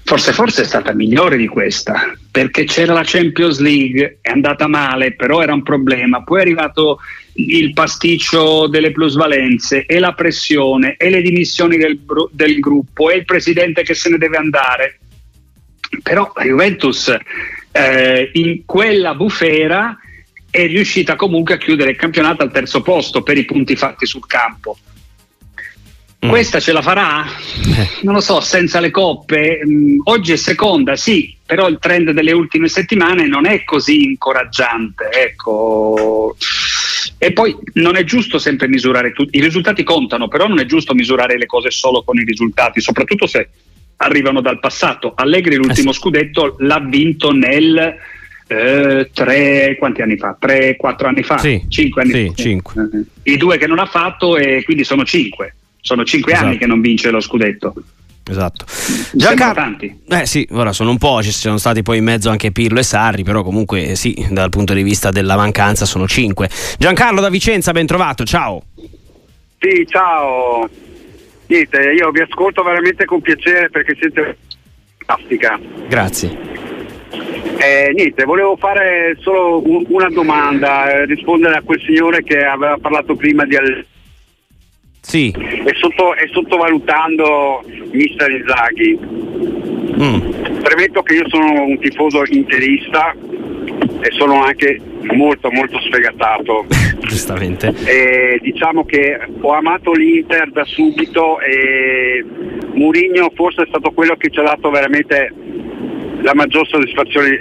Forse, 0.09 0.33
forse 0.33 0.63
è 0.63 0.65
stata 0.65 0.95
migliore 0.95 1.37
di 1.37 1.47
questa, 1.47 2.15
perché 2.31 2.65
c'era 2.65 2.95
la 2.95 3.03
Champions 3.05 3.59
League, 3.59 4.21
è 4.23 4.31
andata 4.31 4.67
male, 4.67 5.13
però 5.13 5.43
era 5.43 5.53
un 5.53 5.63
problema. 5.63 6.23
Poi 6.23 6.39
è 6.39 6.41
arrivato 6.41 7.01
il 7.35 7.75
pasticcio 7.75 8.69
delle 8.69 8.91
plusvalenze 8.91 9.85
e 9.85 9.99
la 9.99 10.15
pressione 10.15 10.95
e 10.97 11.11
le 11.11 11.21
dimissioni 11.21 11.77
del, 11.77 12.01
del 12.31 12.59
gruppo 12.59 13.11
e 13.11 13.17
il 13.17 13.27
presidente 13.27 13.83
che 13.83 13.93
se 13.93 14.09
ne 14.09 14.17
deve 14.17 14.39
andare. 14.39 14.99
Però 16.03 16.33
la 16.35 16.45
Juventus 16.45 17.15
eh, 17.71 18.31
in 18.33 18.63
quella 18.65 19.15
bufera 19.15 19.95
è 20.51 20.67
riuscita 20.69 21.17
comunque 21.17 21.53
a 21.53 21.59
chiudere 21.59 21.91
il 21.91 21.97
campionato 21.97 22.43
al 22.43 22.51
terzo 22.51 22.81
posto 22.81 23.23
per 23.23 23.37
i 23.37 23.45
punti 23.45 23.77
fatti 23.77 24.07
sul 24.07 24.27
campo. 24.27 24.79
Mm. 26.25 26.29
Questa 26.31 26.59
ce 26.59 26.73
la 26.73 26.83
farà? 26.83 27.25
Eh. 27.27 27.89
Non 28.03 28.15
lo 28.15 28.21
so, 28.21 28.41
senza 28.41 28.81
le 28.81 28.91
coppe. 28.91 29.61
Mm, 29.65 30.01
oggi 30.05 30.33
è 30.33 30.37
seconda, 30.37 30.97
sì, 30.97 31.37
però 31.47 31.69
il 31.69 31.79
trend 31.79 32.11
delle 32.11 32.33
ultime 32.33 32.69
settimane 32.69 33.27
non 33.27 33.47
è 33.47 33.63
così 33.65 34.03
incoraggiante. 34.03 35.11
Ecco. 35.13 36.37
E 37.19 37.33
poi 37.33 37.57
non 37.75 37.97
è 37.97 38.05
giusto 38.05 38.39
sempre 38.39 38.69
misurare 38.69 39.13
tutti, 39.13 39.37
i 39.37 39.41
risultati 39.41 39.83
contano, 39.85 40.29
però 40.29 40.47
non 40.49 40.59
è 40.59 40.67
giusto 40.67 40.95
misurare 40.95 41.39
le 41.39 41.47
cose 41.47 41.71
solo 41.71 42.03
con 42.03 42.17
i 42.19 42.25
risultati, 42.25 42.81
soprattutto 42.81 43.27
se 43.27 43.49
arrivano 43.97 44.41
dal 44.41 44.59
passato. 44.59 45.13
Allegri 45.17 45.57
l'ultimo 45.57 45.91
eh 45.91 45.93
sì. 45.93 45.99
scudetto 45.99 46.57
l'ha 46.59 46.81
vinto 46.81 47.33
nel 47.33 47.97
eh, 48.47 49.11
tre, 49.13 49.77
quanti 49.79 50.03
anni 50.03 50.17
fa? 50.17 50.37
Tre, 50.39 50.77
quattro 50.77 51.09
anni 51.09 51.23
fa? 51.23 51.39
Sì, 51.39 51.65
cinque 51.69 52.03
anni 52.03 52.13
sì, 52.13 52.27
fa. 52.27 52.35
Cinque. 52.35 52.89
I 53.25 53.37
due 53.37 53.59
che 53.59 53.67
non 53.67 53.79
ha 53.79 53.87
fatto 53.87 54.37
e 54.37 54.63
quindi 54.65 54.85
sono 54.85 55.05
cinque. 55.05 55.55
Sono 55.89 56.05
cinque 56.05 56.33
esatto. 56.33 56.49
anni 56.49 56.59
che 56.59 56.67
non 56.67 56.83
vince 56.83 57.09
lo 57.11 57.19
scudetto. 57.19 57.73
Esatto. 58.29 58.67
Giancarlo, 59.15 59.79
eh 60.07 60.27
sì, 60.27 60.47
ora 60.51 60.75
sono 60.75 60.91
un 60.91 60.99
po', 60.99 61.23
ci 61.23 61.31
sono 61.31 61.57
stati 61.57 61.83
poi 61.83 61.97
in 61.97 62.05
mezzo 62.05 62.29
anche 62.29 62.53
Pirlo 62.53 62.79
e 62.79 62.83
Sarri, 62.83 63.23
però 63.23 63.43
comunque 63.43 63.87
eh, 63.87 63.97
sì, 63.97 64.27
dal 64.29 64.51
punto 64.51 64.75
di 64.75 64.83
vista 64.83 65.11
della 65.11 65.35
mancanza 65.35 65.87
sono 65.87 66.07
cinque. 66.07 66.51
Giancarlo 66.77 67.23
da 67.23 67.31
Vicenza, 67.31 67.73
ben 67.73 67.87
trovato, 67.87 68.25
ciao. 68.25 68.65
Sì, 69.59 69.87
ciao. 69.89 70.69
Niente, 71.47 71.79
io 71.99 72.11
vi 72.11 72.21
ascolto 72.21 72.63
veramente 72.63 73.07
con 73.07 73.23
piacere 73.23 73.71
perché 73.71 73.97
siete 73.99 74.37
fantastica. 74.99 75.59
Grazie. 75.89 76.37
Eh, 77.57 77.93
niente, 77.95 78.25
volevo 78.25 78.57
fare 78.57 79.17
solo 79.21 79.67
un, 79.67 79.87
una 79.89 80.11
domanda, 80.11 80.91
eh, 80.91 81.07
rispondere 81.07 81.57
a 81.57 81.63
quel 81.63 81.81
signore 81.81 82.23
che 82.23 82.45
aveva 82.45 82.77
parlato 82.79 83.17
prima 83.17 83.47
di 83.47 83.57
sì. 85.01 85.35
e, 85.37 85.75
sotto, 85.79 86.15
e 86.15 86.29
sottovalutando 86.33 87.63
Mister 87.91 88.31
Inzaghi. 88.31 88.99
Mm. 90.01 90.61
Premetto 90.63 91.03
che 91.03 91.15
io 91.15 91.29
sono 91.29 91.65
un 91.65 91.79
tifoso 91.79 92.23
interista 92.31 93.15
e 94.01 94.11
sono 94.13 94.43
anche 94.43 94.81
molto 95.15 95.51
molto 95.51 95.79
sfegatato. 95.81 96.67
Giustamente. 97.01 97.75
E 97.85 98.39
diciamo 98.43 98.85
che 98.85 99.19
ho 99.41 99.53
amato 99.53 99.93
l'Inter 99.93 100.51
da 100.51 100.65
subito 100.65 101.41
e 101.41 102.25
Mourinho 102.75 103.31
forse 103.35 103.63
è 103.63 103.67
stato 103.69 103.91
quello 103.91 104.17
che 104.17 104.31
ci 104.31 104.39
ha 104.41 104.43
dato 104.43 104.71
veramente 104.71 105.33
la 106.21 106.35
maggior 106.35 106.67
soddisfazione 106.67 107.39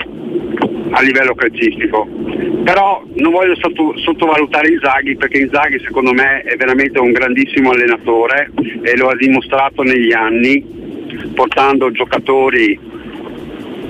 a 0.92 1.02
livello 1.02 1.36
calcistico. 1.36 2.08
Però 2.64 3.04
non 3.16 3.32
voglio 3.32 3.56
sotto, 3.56 3.98
sottovalutare 3.98 4.70
Inzaghi 4.70 5.16
perché 5.16 5.40
Inzaghi 5.40 5.80
secondo 5.80 6.14
me 6.14 6.42
è 6.42 6.56
veramente 6.56 7.00
un 7.00 7.12
grandissimo 7.12 7.72
allenatore 7.72 8.52
e 8.82 8.98
lo 8.98 9.08
ha 9.08 9.16
dimostrato 9.16 9.84
negli 9.84 10.14
anni 10.14 10.76
portando 11.34 11.92
giocatori 11.92 12.80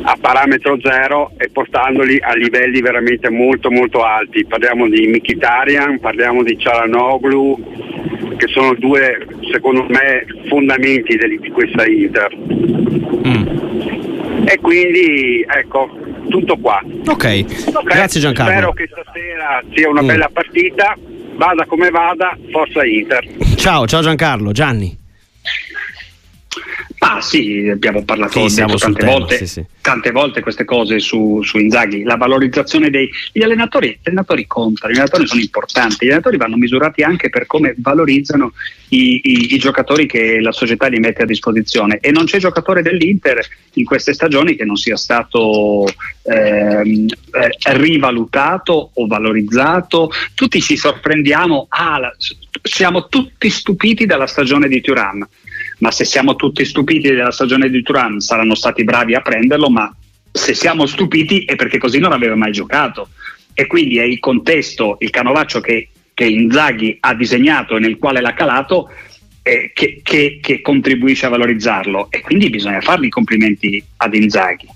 a 0.03 0.17
parametro 0.19 0.77
zero 0.81 1.31
e 1.38 1.49
portandoli 1.49 2.17
a 2.21 2.33
livelli 2.33 2.81
veramente 2.81 3.29
molto 3.29 3.69
molto 3.69 4.03
alti. 4.03 4.45
Parliamo 4.45 4.88
di 4.88 5.07
Mkhitaryan, 5.07 5.99
parliamo 5.99 6.43
di 6.43 6.57
Cialanoglu, 6.57 8.36
che 8.38 8.47
sono 8.47 8.73
due 8.75 9.27
secondo 9.51 9.86
me 9.89 10.25
fondamenti 10.47 11.17
di 11.17 11.49
questa 11.49 11.86
Inter. 11.86 12.38
Mm. 12.38 13.47
E 14.45 14.57
quindi 14.62 15.45
ecco, 15.45 15.89
tutto 16.29 16.57
qua. 16.57 16.81
Ok, 17.05 17.13
okay. 17.13 17.45
grazie 17.83 18.19
Giancarlo. 18.19 18.51
Spero 18.51 18.73
che 18.73 18.89
stasera 18.91 19.61
sia 19.73 19.89
una 19.89 20.01
mm. 20.01 20.07
bella 20.07 20.29
partita, 20.31 20.95
vada 21.35 21.65
come 21.65 21.89
vada, 21.89 22.37
forza 22.51 22.85
Inter. 22.85 23.27
Ciao, 23.55 23.85
ciao 23.87 24.01
Giancarlo, 24.01 24.51
Gianni. 24.51 24.96
Ah 27.10 27.22
sì, 27.22 27.70
abbiamo 27.72 28.04
parlato 28.04 28.50
sì, 28.50 28.58
tante, 28.58 28.91
tema, 28.91 29.12
volte, 29.13 29.38
sì, 29.38 29.48
sì. 29.48 29.63
tante 29.80 30.12
volte 30.12 30.41
queste 30.41 30.65
cose 30.65 31.00
su, 31.00 31.41
su 31.41 31.58
Inzaghi, 31.58 32.04
la 32.04 32.17
valorizzazione 32.17 32.89
degli 32.89 33.41
allenatori, 33.41 33.98
gli 34.04 34.10
allenatori 34.10 34.46
contano, 34.46 34.91
gli 34.91 34.98
allenatori 34.98 35.26
sono 35.26 35.39
importanti, 35.39 36.04
gli 36.04 36.10
allenatori 36.10 36.36
vanno 36.36 36.58
misurati 36.58 37.04
anche 37.04 37.30
per 37.30 37.46
come 37.46 37.76
valorizzano 37.78 38.52
i, 38.89 39.22
i, 39.24 39.54
i 39.54 39.58
giocatori 39.58 40.06
che 40.06 40.41
la 40.41 40.52
società 40.52 40.89
gli 40.89 41.00
mette 41.00 41.24
a 41.24 41.26
disposizione. 41.26 42.00
E 42.02 42.12
non 42.12 42.26
c'è 42.26 42.39
giocatore 42.39 42.82
dell'Inter 42.82 43.39
in 43.76 43.86
queste 43.86 44.13
stagioni 44.13 44.58
che 44.58 44.65
non 44.65 44.76
sia 44.76 44.98
stato 44.98 45.86
ehm, 46.24 47.06
eh, 47.32 47.78
rivalutato 47.78 48.91
o 48.93 49.08
valorizzato, 49.08 50.12
tutti 50.34 50.62
ci 50.62 50.76
sorprendiamo, 50.76 51.67
ah, 51.70 52.00
la, 52.00 52.13
siamo 52.62 53.08
tutti 53.08 53.50
stupiti 53.50 54.06
dalla 54.06 54.28
stagione 54.28 54.67
di 54.67 54.82
Turan 54.82 55.26
ma 55.79 55.91
se 55.91 56.05
siamo 56.05 56.35
tutti 56.35 56.65
stupiti 56.65 57.09
della 57.09 57.31
stagione 57.31 57.69
di 57.69 57.81
Turan 57.83 58.19
saranno 58.19 58.55
stati 58.55 58.83
bravi 58.83 59.15
a 59.15 59.21
prenderlo, 59.21 59.69
ma 59.69 59.93
se 60.31 60.53
siamo 60.53 60.85
stupiti 60.85 61.43
è 61.45 61.55
perché 61.55 61.77
così 61.77 61.99
non 61.99 62.11
aveva 62.11 62.35
mai 62.35 62.51
giocato. 62.51 63.09
E 63.53 63.65
quindi 63.65 63.97
è 63.97 64.03
il 64.03 64.19
contesto, 64.19 64.97
il 64.99 65.09
canovaccio 65.09 65.59
che, 65.61 65.89
che 66.13 66.25
Inzaghi 66.25 66.97
ha 66.99 67.15
disegnato 67.15 67.75
e 67.75 67.79
nel 67.79 67.97
quale 67.97 68.21
l'ha 68.21 68.33
calato 68.33 68.89
eh, 69.41 69.71
che, 69.73 70.01
che, 70.03 70.39
che 70.41 70.61
contribuisce 70.61 71.25
a 71.25 71.29
valorizzarlo. 71.29 72.07
E 72.11 72.21
quindi 72.21 72.49
bisogna 72.49 72.81
fargli 72.81 73.05
i 73.05 73.09
complimenti 73.09 73.83
ad 73.97 74.13
Inzaghi. 74.13 74.67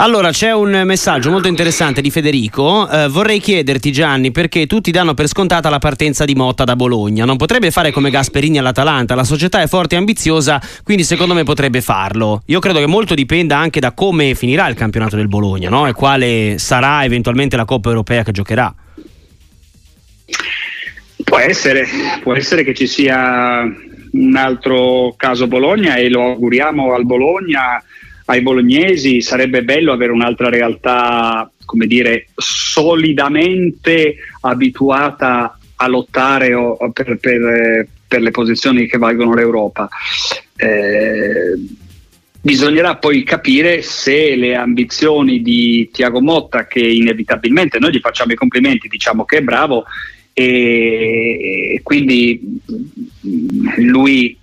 Allora, 0.00 0.30
c'è 0.30 0.50
un 0.50 0.80
messaggio 0.86 1.30
molto 1.30 1.46
interessante 1.46 2.00
di 2.00 2.10
Federico. 2.10 2.88
Eh, 2.88 3.08
vorrei 3.08 3.38
chiederti, 3.38 3.92
Gianni, 3.92 4.30
perché 4.30 4.66
tutti 4.66 4.90
danno 4.90 5.12
per 5.12 5.26
scontata 5.26 5.68
la 5.68 5.78
partenza 5.78 6.24
di 6.24 6.34
Motta 6.34 6.64
da 6.64 6.74
Bologna. 6.74 7.26
Non 7.26 7.36
potrebbe 7.36 7.70
fare 7.70 7.90
come 7.90 8.08
Gasperini 8.08 8.56
all'Atalanta. 8.56 9.14
La 9.14 9.24
società 9.24 9.60
è 9.60 9.66
forte 9.66 9.96
e 9.96 9.98
ambiziosa, 9.98 10.58
quindi 10.84 11.04
secondo 11.04 11.34
me 11.34 11.42
potrebbe 11.42 11.82
farlo. 11.82 12.40
Io 12.46 12.60
credo 12.60 12.78
che 12.78 12.86
molto 12.86 13.14
dipenda 13.14 13.58
anche 13.58 13.78
da 13.78 13.92
come 13.92 14.34
finirà 14.34 14.68
il 14.68 14.74
campionato 14.74 15.16
del 15.16 15.28
Bologna 15.28 15.68
no? 15.68 15.86
e 15.86 15.92
quale 15.92 16.54
sarà 16.56 17.04
eventualmente 17.04 17.56
la 17.56 17.66
Coppa 17.66 17.90
Europea 17.90 18.22
che 18.22 18.32
giocherà. 18.32 18.74
Può 21.22 21.38
essere, 21.38 21.86
può 22.22 22.34
essere 22.34 22.64
che 22.64 22.72
ci 22.72 22.86
sia 22.86 23.64
un 24.12 24.36
altro 24.36 25.12
caso 25.18 25.46
Bologna 25.46 25.96
e 25.96 26.08
lo 26.08 26.22
auguriamo 26.22 26.94
al 26.94 27.04
Bologna 27.04 27.84
ai 28.30 28.42
bolognesi 28.42 29.20
sarebbe 29.20 29.64
bello 29.64 29.92
avere 29.92 30.12
un'altra 30.12 30.48
realtà, 30.48 31.50
come 31.64 31.86
dire, 31.86 32.28
solidamente 32.36 34.14
abituata 34.42 35.58
a 35.74 35.88
lottare 35.88 36.54
per, 36.92 37.18
per, 37.18 37.88
per 38.06 38.20
le 38.20 38.30
posizioni 38.30 38.86
che 38.86 38.98
valgono 38.98 39.34
l'Europa. 39.34 39.88
Eh, 40.54 41.58
bisognerà 42.40 42.96
poi 42.98 43.24
capire 43.24 43.82
se 43.82 44.36
le 44.36 44.54
ambizioni 44.54 45.42
di 45.42 45.90
Tiago 45.92 46.20
Motta, 46.20 46.68
che 46.68 46.80
inevitabilmente 46.80 47.80
noi 47.80 47.90
gli 47.90 48.00
facciamo 48.00 48.30
i 48.30 48.36
complimenti, 48.36 48.86
diciamo 48.86 49.24
che 49.24 49.38
è 49.38 49.42
bravo, 49.42 49.86
e 50.32 51.80
quindi 51.82 52.60
lui 53.78 54.38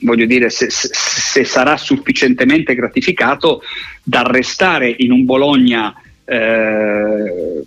voglio 0.00 0.26
dire, 0.26 0.50
se, 0.50 0.68
se, 0.70 1.44
sarà 1.44 1.76
sufficientemente 1.76 2.74
gratificato 2.74 3.62
da 4.02 4.22
restare 4.22 4.94
in 4.98 5.12
un 5.12 5.24
Bologna 5.24 5.94
eh, 6.24 7.62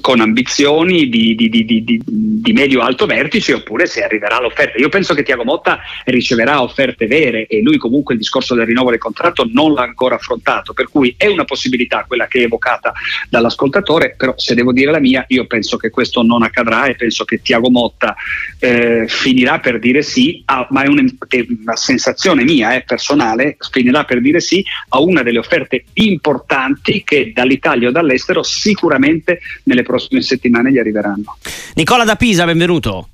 con 0.00 0.20
ambizioni 0.20 1.08
di, 1.08 1.34
di, 1.34 1.48
di, 1.48 2.00
di 2.04 2.52
medio-alto 2.52 3.06
vertice 3.06 3.54
oppure 3.54 3.86
se 3.86 4.02
arriverà 4.02 4.40
l'offerta. 4.40 4.78
Io 4.78 4.88
penso 4.88 5.14
che 5.14 5.22
Tiago 5.22 5.44
Motta 5.44 5.80
riceverà 6.04 6.62
offerte 6.62 7.06
vere 7.06 7.46
e 7.46 7.60
lui 7.62 7.76
comunque 7.76 8.14
il 8.14 8.20
discorso 8.20 8.54
del 8.54 8.66
rinnovo 8.66 8.90
del 8.90 8.98
contratto 8.98 9.48
non 9.50 9.72
l'ha 9.72 9.82
ancora 9.82 10.16
affrontato, 10.16 10.72
per 10.72 10.88
cui 10.88 11.14
è 11.16 11.26
una 11.26 11.44
possibilità 11.44 12.04
quella 12.06 12.26
che 12.26 12.40
è 12.40 12.42
evocata 12.44 12.92
dall'ascoltatore, 13.28 14.14
però 14.16 14.34
se 14.36 14.54
devo 14.54 14.72
dire 14.72 14.90
la 14.90 15.00
mia, 15.00 15.24
io 15.28 15.46
penso 15.46 15.76
che 15.76 15.90
questo 15.90 16.22
non 16.22 16.42
accadrà 16.42 16.86
e 16.86 16.94
penso 16.94 17.24
che 17.24 17.40
Tiago 17.42 17.70
Motta 17.70 18.14
eh, 18.58 19.04
finirà 19.08 19.60
per 19.60 19.78
dire 19.78 20.02
sì, 20.02 20.42
a, 20.46 20.66
ma 20.70 20.82
è, 20.82 20.86
un, 20.86 21.08
è, 21.28 21.46
una 21.62 21.76
sensazione 21.76 22.44
mia, 22.44 22.74
eh, 22.74 22.82
personale, 22.82 23.56
finirà 23.70 24.04
per 24.04 24.20
dire 24.20 24.40
sì 24.40 24.64
a 24.90 25.00
una 25.00 25.22
delle 25.22 25.38
offerte 25.38 25.84
importanti 25.94 27.02
che 27.04 27.32
dall'Italia 27.34 27.88
o 27.88 27.92
dall'estero 27.92 28.42
sicuramente 28.42 29.40
nelle 29.64 29.81
nelle 29.82 29.84
prossime 29.84 30.22
settimane 30.22 30.70
gli 30.70 30.78
arriveranno. 30.78 31.36
Nicola 31.74 32.04
da 32.04 32.16
Pisa, 32.16 32.44
benvenuto. 32.44 33.08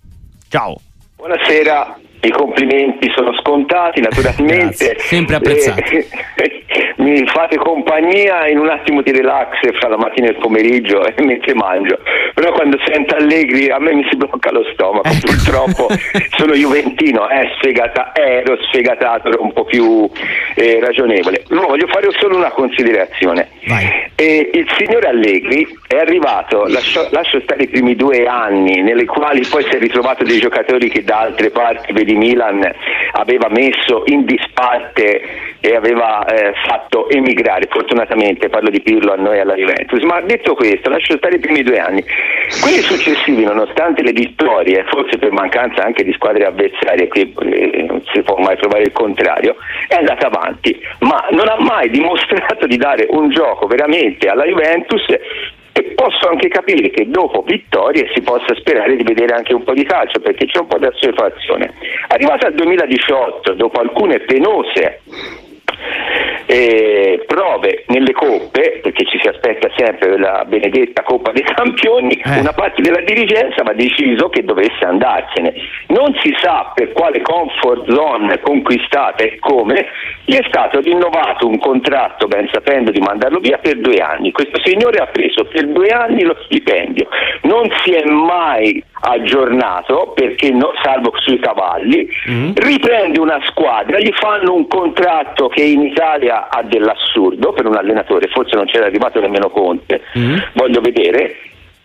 Ciao. 0.49 0.81
Buonasera, 1.17 1.99
i 2.21 2.31
complimenti 2.31 3.11
sono 3.15 3.33
scontati 3.41 4.01
naturalmente. 4.01 4.97
Sempre 4.99 5.37
apprezzati. 5.37 5.97
Eh, 6.37 6.65
mi 6.99 7.25
fate 7.27 7.57
compagnia 7.57 8.49
in 8.49 8.59
un 8.59 8.69
attimo 8.69 9.03
di 9.03 9.13
relax 9.13 9.59
fra 9.79 9.89
la 9.89 9.97
mattina 9.97 10.27
e 10.27 10.31
il 10.31 10.39
pomeriggio 10.39 11.05
e 11.07 11.15
mentre 11.23 11.55
mangio. 11.55 11.99
Però 12.35 12.53
quando 12.53 12.79
sento 12.87 13.15
allegri 13.17 13.71
a 13.71 13.79
me 13.79 13.95
mi 13.95 14.07
si 14.09 14.17
blocca 14.17 14.51
lo 14.51 14.65
stomaco. 14.73 15.09
Ecco. 15.09 15.27
Purtroppo 15.27 15.89
sono 16.37 16.55
juventino, 16.55 17.29
eh, 17.29 17.51
sfegata, 17.59 18.13
ero 18.15 18.57
sfegatato, 18.65 19.29
ero 19.29 19.43
un 19.43 19.53
po' 19.53 19.65
più 19.65 20.09
eh, 20.55 20.79
ragionevole. 20.81 21.45
No, 21.49 21.67
voglio 21.67 21.87
fare 21.87 22.09
solo 22.19 22.37
una 22.37 22.51
considerazione. 22.51 23.49
Eh, 24.15 24.51
il 24.53 24.67
signor 24.77 25.05
Allegri 25.05 25.67
è 25.87 25.97
arrivato, 25.97 26.65
lascio, 26.67 27.07
lascio 27.11 27.41
stare 27.41 27.65
i 27.65 27.69
primi 27.69 27.95
due 27.95 28.27
anni, 28.27 28.83
nei 28.83 29.05
quali 29.05 29.47
poi 29.49 29.63
si 29.65 29.77
è 29.77 29.79
ritrovato 29.79 30.25
dei 30.25 30.39
giocatori 30.39 30.89
che 30.89 31.05
da 31.05 31.21
altre 31.21 31.51
parti, 31.51 31.93
vedi 32.09 32.17
Milan, 32.17 32.61
aveva 33.13 33.49
messo 33.51 34.05
in 34.07 34.25
disparte 34.25 35.47
e 35.61 35.75
aveva 35.75 36.25
eh, 36.25 36.55
fatto 36.67 37.09
emigrare, 37.11 37.67
fortunatamente 37.69 38.49
parlo 38.49 38.71
di 38.71 38.81
Pirlo 38.81 39.13
a 39.13 39.17
noi 39.17 39.41
alla 39.41 39.55
Juventus, 39.55 40.03
ma 40.05 40.21
detto 40.21 40.55
questo, 40.55 40.89
lascio 40.89 41.17
stare 41.17 41.37
i 41.37 41.41
primi 41.41 41.63
due 41.63 41.79
anni. 41.79 42.03
Quelli 42.61 42.79
successivi, 42.79 43.45
nonostante 43.45 44.03
le 44.03 44.13
vittorie, 44.13 44.85
forse 44.89 45.19
per 45.19 45.33
mancanza 45.33 45.85
anche 45.85 46.05
di 46.05 46.13
squadre 46.13 46.47
avversarie, 46.47 47.09
qui 47.09 47.35
eh, 47.43 47.83
non 47.83 48.03
si 48.13 48.23
può 48.23 48.37
mai 48.37 48.57
trovare 48.57 48.85
il 48.85 48.93
contrario, 48.93 49.57
è 49.89 49.97
andata 49.97 50.29
avanti, 50.29 50.81
ma 51.01 51.27
non 51.31 51.49
ha 51.49 51.57
mai 51.59 51.91
dimostrato 51.91 52.67
di 52.67 52.77
dare 52.77 53.07
un 53.11 53.31
gioco 53.31 53.67
veramente 53.67 54.29
alla 54.29 54.45
Juventus 54.45 55.05
e 55.79 55.95
posso 55.95 56.29
anche 56.29 56.49
capire 56.49 56.91
che 56.91 57.09
dopo 57.09 57.43
vittorie 57.43 58.11
si 58.13 58.21
possa 58.23 58.53
sperare 58.57 58.97
di 58.97 59.05
vedere 59.05 59.37
anche 59.37 59.55
un 59.55 59.63
po' 59.63 59.75
di 59.75 59.85
calcio 59.85 60.19
perché 60.19 60.47
c'è 60.47 60.59
un 60.59 60.67
po' 60.67 60.79
di 60.79 60.87
assuefazione. 60.87 61.73
Arrivato 62.09 62.47
al 62.47 62.55
2018, 62.55 63.55
dopo 63.55 63.79
alcune 63.79 64.19
penose 64.21 65.03
eh, 66.47 67.25
prove 67.27 67.85
nelle 67.89 68.13
coppe, 68.13 68.81
perché 68.83 69.05
ci 69.05 69.19
si 69.21 69.29
aspetta 69.29 69.69
sempre 69.77 70.19
la 70.19 70.45
benedetta 70.47 71.03
Coppa 71.03 71.31
dei 71.31 71.43
Campioni, 71.43 72.15
eh. 72.15 72.41
una 72.41 72.53
parte 72.53 72.81
della 72.81 73.03
dirigenza 73.03 73.61
aveva 73.61 73.75
deciso 73.75 74.31
che 74.31 74.45
dovesse 74.45 74.85
andarsene. 74.85 75.53
Non 75.89 76.15
si 76.23 76.35
sa 76.41 76.73
per 76.75 76.93
quale 76.93 77.21
comfort 77.21 77.93
zone 77.93 78.41
conquistata 78.41 79.25
e 79.25 79.39
come, 79.39 79.87
gli 80.25 80.35
è 80.35 80.45
stato 80.49 80.81
rinnovato 80.81 81.47
un 81.47 81.59
contratto, 81.59 82.27
ben 82.27 82.49
sapendo 82.51 82.91
di 82.91 83.01
mandarlo 83.01 83.41
via, 83.41 83.59
per 83.59 83.77
due 83.79 83.99
anni. 83.99 84.33
Questo 84.33 84.59
signore 84.65 84.99
ha 84.99 85.07
preso 85.07 85.45
per 85.45 85.67
due 85.67 85.89
anni 85.89 86.23
lo 86.23 86.37
stipendio, 86.45 87.09
non 87.43 87.69
si 87.85 87.93
è 87.93 88.05
mai 88.05 88.83
aggiornato 89.01 90.13
perché 90.15 90.51
no, 90.51 90.73
salvo 90.83 91.13
sui 91.19 91.39
cavalli, 91.39 92.09
mm. 92.31 92.51
riprende 92.55 93.21
una 93.21 93.41
squadra, 93.47 93.99
gli 93.99 94.13
fanno 94.13 94.55
un 94.55 94.67
contratto 94.67 95.49
che 95.49 95.63
in 95.73 95.83
Italia 95.83 96.49
ha 96.49 96.63
dell'assurdo 96.63 97.53
per 97.53 97.67
un 97.67 97.77
allenatore, 97.77 98.29
forse 98.29 98.57
non 98.57 98.67
c'era 98.67 98.87
arrivato 98.87 99.21
nemmeno 99.21 99.51
Conte, 99.51 100.03
mm. 100.19 100.37
voglio 100.55 100.81
vedere, 100.81 101.37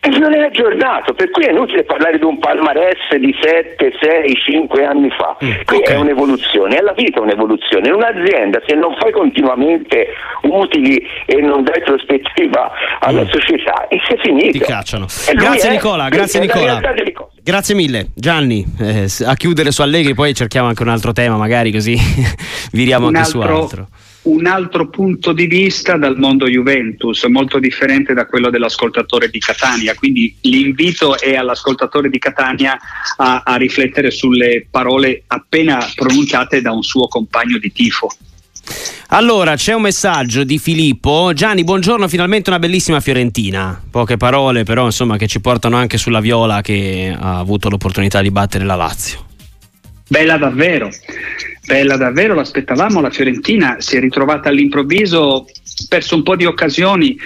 e 0.06 0.10
non 0.20 0.36
è 0.36 0.40
aggiornato, 0.40 1.14
per 1.14 1.32
cui 1.32 1.46
è 1.46 1.52
inutile 1.52 1.86
parlare 1.86 2.18
di 2.18 2.26
un 2.26 2.38
palmarès 2.38 3.16
di 3.16 3.34
7, 3.40 3.94
6, 4.02 4.36
5 4.36 4.86
anni 4.86 5.10
fa. 5.10 5.38
Mm, 5.42 5.52
Qui 5.64 5.78
okay. 5.78 5.96
è 5.96 5.98
un'evoluzione, 5.98 6.76
è 6.76 6.82
la 6.82 6.92
vita 6.92 7.22
un'evoluzione. 7.22 7.88
In 7.88 7.94
un'azienda 7.94 8.62
se 8.68 8.76
non 8.76 8.94
fai 9.00 9.14
continuamente 9.14 10.08
utili 10.42 11.02
e 11.26 11.40
non 11.40 11.64
dai 11.64 11.82
prospettiva 11.84 12.70
alla 13.00 13.24
mm. 13.24 13.30
società, 13.30 13.88
e 13.88 14.02
si 14.06 14.14
è 14.14 14.18
finito. 14.22 14.58
Ti 14.58 14.60
cacciano. 14.60 15.06
Grazie 15.36 15.70
è, 15.70 15.72
Nicola, 15.72 16.10
grazie 16.10 16.42
Nicola. 16.42 16.82
Grazie 17.42 17.74
mille. 17.74 18.08
Gianni, 18.14 18.66
eh, 18.82 19.08
a 19.26 19.36
chiudere 19.36 19.72
su 19.72 19.82
Allegri 19.84 20.14
poi 20.14 20.34
cerchiamo 20.34 20.68
anche 20.68 20.82
un 20.82 20.90
altro 20.90 21.14
tema, 21.14 21.38
magari 21.38 21.72
così 21.72 21.96
viriamo 22.74 23.08
un 23.08 23.16
anche 23.16 23.28
altro... 23.28 23.42
su 23.42 23.62
altro 23.62 23.88
un 24.24 24.46
altro 24.46 24.90
punto 24.90 25.34
di 25.34 25.48
vista 25.48 25.98
dal 25.98 26.18
mondo 26.18 26.48
Juventus, 26.48 27.24
molto 27.26 27.60
differente 27.60 28.14
da 28.14 28.26
quello 28.26 28.50
dell'ascoltatore 28.50 29.30
di 29.30 29.40
Catania. 29.40 29.96
Quindi 29.96 30.36
l'invito 30.42 31.20
è 31.20 31.36
all'ascoltatore 31.36 32.10
di 32.10 32.20
Catania 32.20 32.78
a, 33.18 33.44
a 33.46 33.56
riflettere 33.56 34.12
sulle 34.12 34.66
parole 34.70 35.24
appena 35.28 35.86
pronunciate 35.96 36.62
da 36.62 36.72
un 36.72 36.84
suo 36.84 37.08
compagno 37.08 37.58
di 37.58 37.72
tifo. 37.72 38.10
Allora, 39.10 39.56
c'è 39.56 39.74
un 39.74 39.82
messaggio 39.82 40.44
di 40.44 40.58
Filippo. 40.58 41.34
Gianni, 41.34 41.64
buongiorno, 41.64 42.08
finalmente 42.08 42.50
una 42.50 42.60
bellissima 42.60 43.02
Fiorentina. 43.02 43.80
Poche 43.92 44.18
parole, 44.18 44.64
però, 44.64 44.86
insomma, 44.86 45.18
che 45.18 45.28
ci 45.28 45.42
portano 45.42 45.76
anche 45.76 45.98
sulla 45.98 46.22
viola 46.22 46.62
che 46.62 47.16
ha 47.16 47.38
avuto 47.38 47.70
l'opportunità 47.70 48.22
di 48.22 48.32
battere 48.32 48.64
la 48.64 48.76
Lazio. 48.76 49.26
Bella 50.08 50.38
davvero, 50.38 50.90
bella 51.66 51.98
davvero, 51.98 52.34
l'aspettavamo, 52.34 53.02
la 53.02 53.10
Fiorentina 53.10 53.78
si 53.80 53.96
è 53.96 54.00
ritrovata 54.00 54.50
all'improvviso, 54.50 55.46
perso 55.88 56.16
un 56.16 56.24
po' 56.24 56.36
di 56.36 56.46
occasioni. 56.46 57.18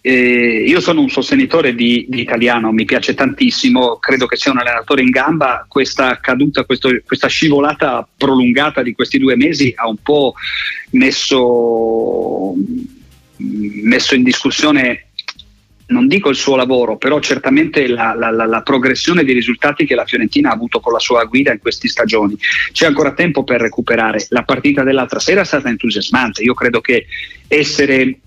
Eh, 0.00 0.64
io 0.66 0.80
sono 0.80 1.00
un 1.00 1.08
sostenitore 1.08 1.74
di, 1.74 2.06
di, 2.08 2.20
italiano, 2.20 2.70
mi 2.70 2.84
piace 2.84 3.14
tantissimo, 3.14 3.96
credo 3.96 4.26
che 4.26 4.36
sia 4.36 4.52
un 4.52 4.58
allenatore 4.58 5.02
in 5.02 5.10
gamba, 5.10 5.66
questa 5.68 6.20
caduta, 6.20 6.64
questo, 6.64 6.90
questa 7.04 7.26
scivolata 7.26 8.08
prolungata 8.16 8.82
di 8.82 8.92
questi 8.92 9.18
due 9.18 9.34
mesi 9.34 9.72
ha 9.74 9.88
un 9.88 9.96
po' 9.96 10.34
messo, 10.90 12.54
messo 13.36 14.14
in 14.14 14.22
discussione 14.22 15.05
non 15.88 16.08
dico 16.08 16.30
il 16.30 16.36
suo 16.36 16.56
lavoro, 16.56 16.96
però 16.96 17.20
certamente 17.20 17.86
la, 17.86 18.14
la, 18.14 18.30
la, 18.30 18.46
la, 18.46 18.62
progressione 18.62 19.24
dei 19.24 19.34
risultati 19.34 19.86
che 19.86 19.94
la 19.94 20.04
Fiorentina 20.04 20.50
ha 20.50 20.54
avuto 20.54 20.80
con 20.80 20.92
la 20.92 20.98
sua 20.98 21.24
guida 21.24 21.52
in 21.52 21.60
queste 21.60 21.88
stagioni. 21.88 22.36
C'è 22.72 22.86
ancora 22.86 23.12
tempo 23.12 23.44
per 23.44 23.60
recuperare. 23.60 24.26
La 24.30 24.42
partita 24.42 24.82
dell'altra 24.82 25.20
sera 25.20 25.42
è 25.42 25.44
stata 25.44 25.68
entusiasmante. 25.68 26.42
Io 26.42 26.54
credo 26.54 26.80
che 26.80 27.06
essere 27.46 28.18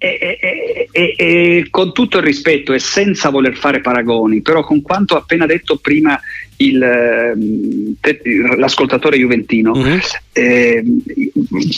e, 0.00 0.38
e, 0.40 0.88
e, 0.92 1.14
e, 1.16 1.66
con 1.70 1.92
tutto 1.92 2.18
il 2.18 2.24
rispetto 2.24 2.72
e 2.72 2.78
senza 2.78 3.30
voler 3.30 3.56
fare 3.56 3.80
paragoni, 3.80 4.42
però 4.42 4.62
con 4.62 4.80
quanto 4.80 5.16
appena 5.16 5.44
detto 5.44 5.76
prima 5.76 6.18
il, 6.58 6.82
ehm, 6.82 8.56
l'ascoltatore 8.56 9.16
juventino, 9.16 9.72
uh-huh. 9.72 9.98
eh, 10.32 10.84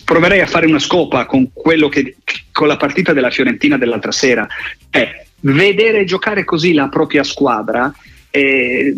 proverei 0.05 0.40
a 0.40 0.47
fare 0.47 0.66
una 0.66 0.79
scopa 0.79 1.27
con, 1.27 1.51
che, 1.90 2.16
con 2.53 2.66
la 2.66 2.77
partita 2.77 3.12
della 3.12 3.31
Fiorentina 3.31 3.77
dell'altra 3.77 4.12
sera. 4.12 4.47
Eh, 4.90 5.27
vedere 5.40 6.05
giocare 6.05 6.45
così 6.45 6.73
la 6.73 6.88
propria 6.88 7.23
squadra, 7.23 7.93
eh, 8.31 8.95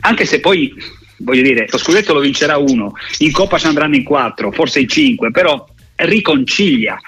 anche 0.00 0.24
se 0.24 0.40
poi 0.40 0.72
voglio 1.18 1.42
dire, 1.42 1.66
lo 1.70 1.78
scudetto 1.78 2.12
lo 2.12 2.20
vincerà 2.20 2.58
uno, 2.58 2.92
in 3.18 3.32
Coppa 3.32 3.58
ci 3.58 3.66
andranno 3.66 3.96
in 3.96 4.04
quattro, 4.04 4.52
forse 4.52 4.80
in 4.80 4.88
cinque, 4.88 5.30
però 5.30 5.66
riconcilia. 5.96 6.98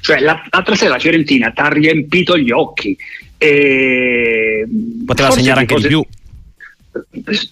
Cioè, 0.00 0.20
l'altra 0.20 0.74
sera 0.74 0.90
la 0.90 0.98
Fiorentina 0.98 1.50
ti 1.50 1.60
ha 1.60 1.68
riempito 1.68 2.38
gli 2.38 2.50
occhi. 2.50 2.96
E 3.38 4.66
Poteva 5.04 5.30
segnare 5.30 5.60
anche 5.60 5.74
cose... 5.74 5.88
di 5.88 5.94
più. 5.94 6.06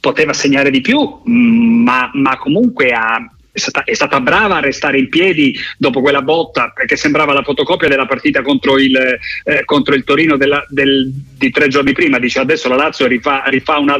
Poteva 0.01 0.33
segnare 0.33 0.71
di 0.71 0.81
più, 0.81 1.21
ma, 1.25 2.11
ma 2.13 2.37
comunque 2.39 2.91
ha, 2.91 3.19
è 3.55 3.59
stata, 3.61 3.85
è 3.85 3.95
stata, 3.95 4.21
brava 4.21 4.57
a 4.57 4.61
restare 4.61 4.99
in 4.99 5.09
piedi 5.09 5.57
dopo 5.79 6.01
quella 6.01 6.23
botta 6.23 6.73
perché 6.75 6.97
sembrava 6.97 7.33
la 7.33 7.45
fotocopia 7.45 7.87
della 7.87 8.05
partita 8.05 8.43
contro 8.43 8.79
il, 8.79 8.97
eh, 9.45 9.65
contro 9.65 9.95
il 9.95 10.03
Torino 10.03 10.37
della, 10.37 10.67
del, 10.69 11.09
di 11.39 11.51
tre 11.51 11.69
giorni 11.69 11.93
prima. 11.93 12.19
Dice 12.19 12.41
adesso 12.41 12.69
la 12.69 12.75
Lazio 12.75 13.07
rifà, 13.07 13.45
rifà 13.47 13.79
un, 13.79 13.95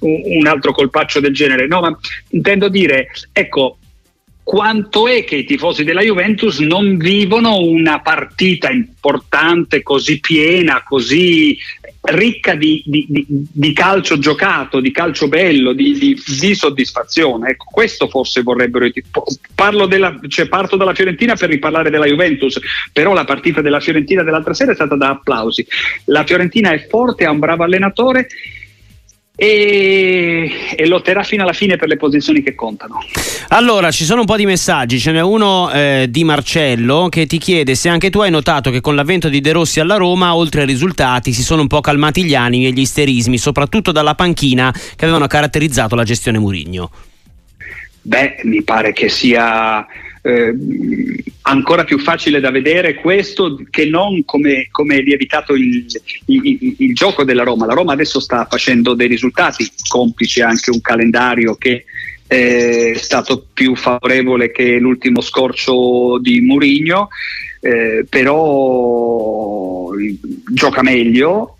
un, 0.00 0.46
altro 0.46 0.72
colpaccio 0.72 1.20
del 1.20 1.32
genere. 1.32 1.66
No, 1.66 1.80
ma 1.80 1.98
intendo 2.28 2.68
dire, 2.68 3.08
ecco, 3.32 3.78
quanto 4.42 5.08
è 5.08 5.24
che 5.24 5.36
i 5.36 5.44
tifosi 5.44 5.82
della 5.82 6.02
Juventus 6.02 6.58
non 6.58 6.98
vivono 6.98 7.56
una 7.56 8.00
partita 8.00 8.70
importante, 8.70 9.82
così 9.82 10.20
piena, 10.20 10.82
così 10.82 11.56
ricca 12.06 12.54
di, 12.54 12.82
di, 12.84 13.06
di, 13.08 13.26
di, 13.28 13.72
calcio 13.72 14.18
giocato, 14.18 14.80
di 14.80 14.90
calcio 14.90 15.28
bello, 15.28 15.72
di, 15.72 16.20
soddisfazione. 16.54 17.50
Ecco, 17.50 17.66
questo 17.70 18.08
forse 18.08 18.42
vorrebbero. 18.42 18.90
Della, 19.88 20.18
cioè, 20.28 20.48
parto 20.48 20.76
dalla 20.76 20.94
Fiorentina 20.94 21.34
per 21.34 21.48
riparlare 21.48 21.90
della 21.90 22.06
Juventus, 22.06 22.60
però 22.92 23.14
la 23.14 23.24
partita 23.24 23.62
della 23.62 23.80
Fiorentina 23.80 24.22
dell'altra 24.22 24.52
sera 24.52 24.72
è 24.72 24.74
stata 24.74 24.96
da 24.96 25.10
applausi. 25.10 25.66
La 26.06 26.24
Fiorentina 26.24 26.72
è 26.72 26.86
forte, 26.86 27.24
ha 27.24 27.30
un 27.30 27.38
bravo 27.38 27.64
allenatore 27.64 28.28
e, 29.36 30.50
e, 30.76 30.86
lotterà 30.86 31.24
fino 31.24 31.42
alla 31.42 31.52
fine 31.52 31.76
per 31.76 31.88
le 31.88 31.96
posizioni 31.96 32.42
che 32.42 32.54
contano. 32.54 33.00
Allora, 33.48 33.90
ci 33.90 34.04
sono 34.04 34.20
un 34.20 34.26
po' 34.26 34.36
di 34.36 34.46
messaggi, 34.46 35.00
ce 35.00 35.10
n'è 35.10 35.20
uno 35.20 35.72
eh, 35.72 36.06
di 36.08 36.22
Marcello 36.22 37.08
che 37.08 37.26
ti 37.26 37.38
chiede 37.38 37.74
se 37.74 37.88
anche 37.88 38.10
tu 38.10 38.20
hai 38.20 38.30
notato 38.30 38.70
che 38.70 38.80
con 38.80 38.94
l'avvento 38.94 39.28
di 39.28 39.40
De 39.40 39.52
Rossi 39.52 39.80
alla 39.80 39.96
Roma, 39.96 40.36
oltre 40.36 40.60
ai 40.60 40.66
risultati, 40.66 41.32
si 41.32 41.42
sono 41.42 41.62
un 41.62 41.66
po' 41.66 41.80
calmati 41.80 42.24
gli 42.24 42.34
animi 42.34 42.66
e 42.66 42.70
gli 42.70 42.80
isterismi, 42.80 43.36
soprattutto 43.36 43.90
dalla 43.90 44.14
panchina 44.14 44.72
che 44.72 45.04
avevano 45.04 45.26
caratterizzato 45.26 45.96
la 45.96 46.04
gestione 46.04 46.38
Murigno. 46.38 46.90
Beh, 48.02 48.40
mi 48.44 48.62
pare 48.62 48.92
che 48.92 49.08
sia 49.08 49.84
eh, 50.26 50.54
ancora 51.42 51.84
più 51.84 51.98
facile 51.98 52.40
da 52.40 52.50
vedere 52.50 52.94
questo 52.94 53.62
che 53.68 53.84
non 53.84 54.24
come, 54.24 54.68
come 54.70 54.96
è 54.96 55.02
lievitato 55.02 55.52
il, 55.52 55.84
il, 56.26 56.76
il, 56.78 56.94
gioco 56.94 57.24
della 57.24 57.42
Roma. 57.42 57.66
La 57.66 57.74
Roma 57.74 57.92
adesso 57.92 58.20
sta 58.20 58.46
facendo 58.48 58.94
dei 58.94 59.06
risultati, 59.06 59.70
complice 59.86 60.42
anche 60.42 60.70
un 60.70 60.80
calendario 60.80 61.56
che 61.56 61.84
è 62.26 62.92
stato 62.96 63.44
più 63.52 63.76
favorevole 63.76 64.50
che 64.50 64.78
l'ultimo 64.78 65.20
scorcio 65.20 66.18
di 66.18 66.40
Murigno, 66.40 67.08
eh, 67.60 68.06
però 68.08 69.90
gioca 70.54 70.82
meglio, 70.82 71.53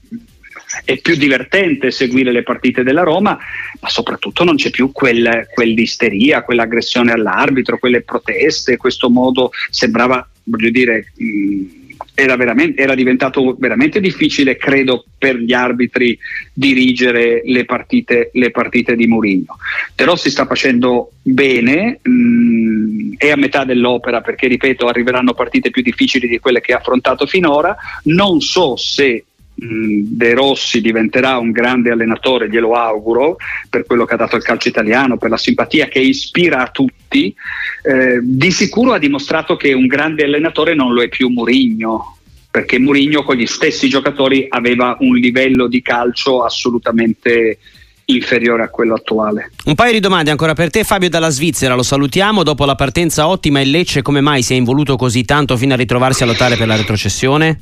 è 0.85 0.99
più 0.99 1.17
divertente 1.17 1.91
seguire 1.91 2.31
le 2.31 2.43
partite 2.43 2.83
della 2.83 3.03
Roma, 3.03 3.39
ma 3.81 3.89
soprattutto 3.89 4.45
non 4.45 4.57
c'è 4.57 4.71
più 4.71 4.93
quel, 4.93 5.49
quell'isteria, 5.53 6.43
quell'aggressione 6.43 7.13
all'arbitro, 7.13 7.79
quelle 7.79 8.03
proteste, 8.03 8.77
questo 8.77 9.09
modo 9.09 9.51
sembrava, 9.71 10.29
voglio 10.45 10.71
dire, 10.71 11.13
mh, 11.17 11.83
era, 12.15 12.37
era, 12.77 12.95
diventato 12.95 13.57
veramente 13.59 14.01
difficile, 14.01 14.57
credo, 14.57 15.05
per 15.19 15.37
gli 15.37 15.53
arbitri 15.53 16.17
dirigere 16.53 17.43
le 17.45 17.65
partite, 17.65 18.31
le 18.35 18.51
partite 18.51 18.95
di 18.95 19.07
Mourinho. 19.07 19.57
Però 19.95 20.15
si 20.15 20.31
sta 20.31 20.47
facendo 20.47 21.13
bene, 21.23 21.99
mh, 22.03 23.15
è 23.17 23.31
a 23.31 23.37
metà 23.37 23.65
dell'opera 23.65 24.21
perché, 24.21 24.47
ripeto, 24.47 24.87
arriveranno 24.87 25.35
partite 25.35 25.71
più 25.71 25.83
difficili 25.83 26.29
di 26.29 26.39
quelle 26.39 26.61
che 26.61 26.73
ha 26.73 26.79
affrontato 26.79 27.27
finora. 27.27 27.75
Non 28.05 28.41
so 28.41 28.77
se 28.77 29.25
De 29.57 30.35
Rossi 30.35 30.81
diventerà 30.81 31.39
un 31.39 31.53
grande 31.53 31.91
allenatore, 31.91 32.49
glielo 32.49 32.75
auguro, 32.75 33.37
per 33.71 33.87
quello 33.87 34.05
che 34.05 34.15
ha 34.15 34.17
dato 34.17 34.35
al 34.35 34.43
calcio 34.43 34.69
italiano, 34.69 35.17
per 35.17 35.31
la 35.31 35.37
simpatia 35.37 35.87
che 35.87 36.01
ispira 36.01 36.63
a 36.63 36.71
tutti, 36.71 37.35
eh, 37.83 38.19
di 38.21 38.51
sicuro 38.51 38.93
ha 38.93 38.99
dimostrato 38.99 39.57
che 39.57 39.73
un 39.73 39.87
grande 39.87 40.25
allenatore 40.25 40.75
non 40.75 40.93
lo 40.93 41.03
è 41.03 41.09
più 41.09 41.29
Murigno, 41.29 42.17
perché 42.51 42.79
Murigno 42.79 43.23
con 43.23 43.37
gli 43.37 43.47
stessi 43.47 43.89
giocatori 43.89 44.47
aveva 44.49 44.97
un 45.01 45.15
livello 45.17 45.69
di 45.69 45.83
calcio 45.83 46.43
assolutamente 46.43 47.59
inferiore 48.07 48.65
a 48.65 48.69
quello 48.69 48.95
attuale. 48.95 49.53
Un 49.65 49.75
paio 49.75 49.93
di 49.93 50.01
domande 50.01 50.31
ancora 50.31 50.53
per 50.55 50.71
te 50.71 50.85
Fabio 50.85 51.09
dalla 51.09 51.31
Svizzera, 51.31 51.75
lo 51.75 51.83
salutiamo, 51.83 52.43
dopo 52.43 52.65
la 52.65 52.75
partenza 52.75 53.29
ottima 53.29 53.61
in 53.61 53.71
Lecce 53.71 54.03
come 54.03 54.21
mai 54.21 54.43
si 54.43 54.53
è 54.53 54.57
involuto 54.57 54.97
così 54.97 55.25
tanto 55.25 55.57
fino 55.57 55.75
a 55.75 55.77
ritrovarsi 55.77 56.23
a 56.23 56.27
lottare 56.27 56.57
per 56.57 56.67
la 56.67 56.77
retrocessione? 56.77 57.61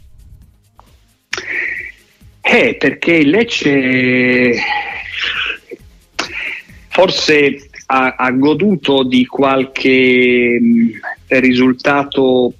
Eh, 2.44 2.74
perché 2.74 3.12
il 3.12 3.30
Lecce 3.30 4.54
forse 6.88 7.68
ha, 7.86 8.14
ha 8.18 8.30
goduto 8.32 9.04
di 9.04 9.24
qualche 9.26 10.58
mh, 10.60 11.38
risultato 11.38 12.52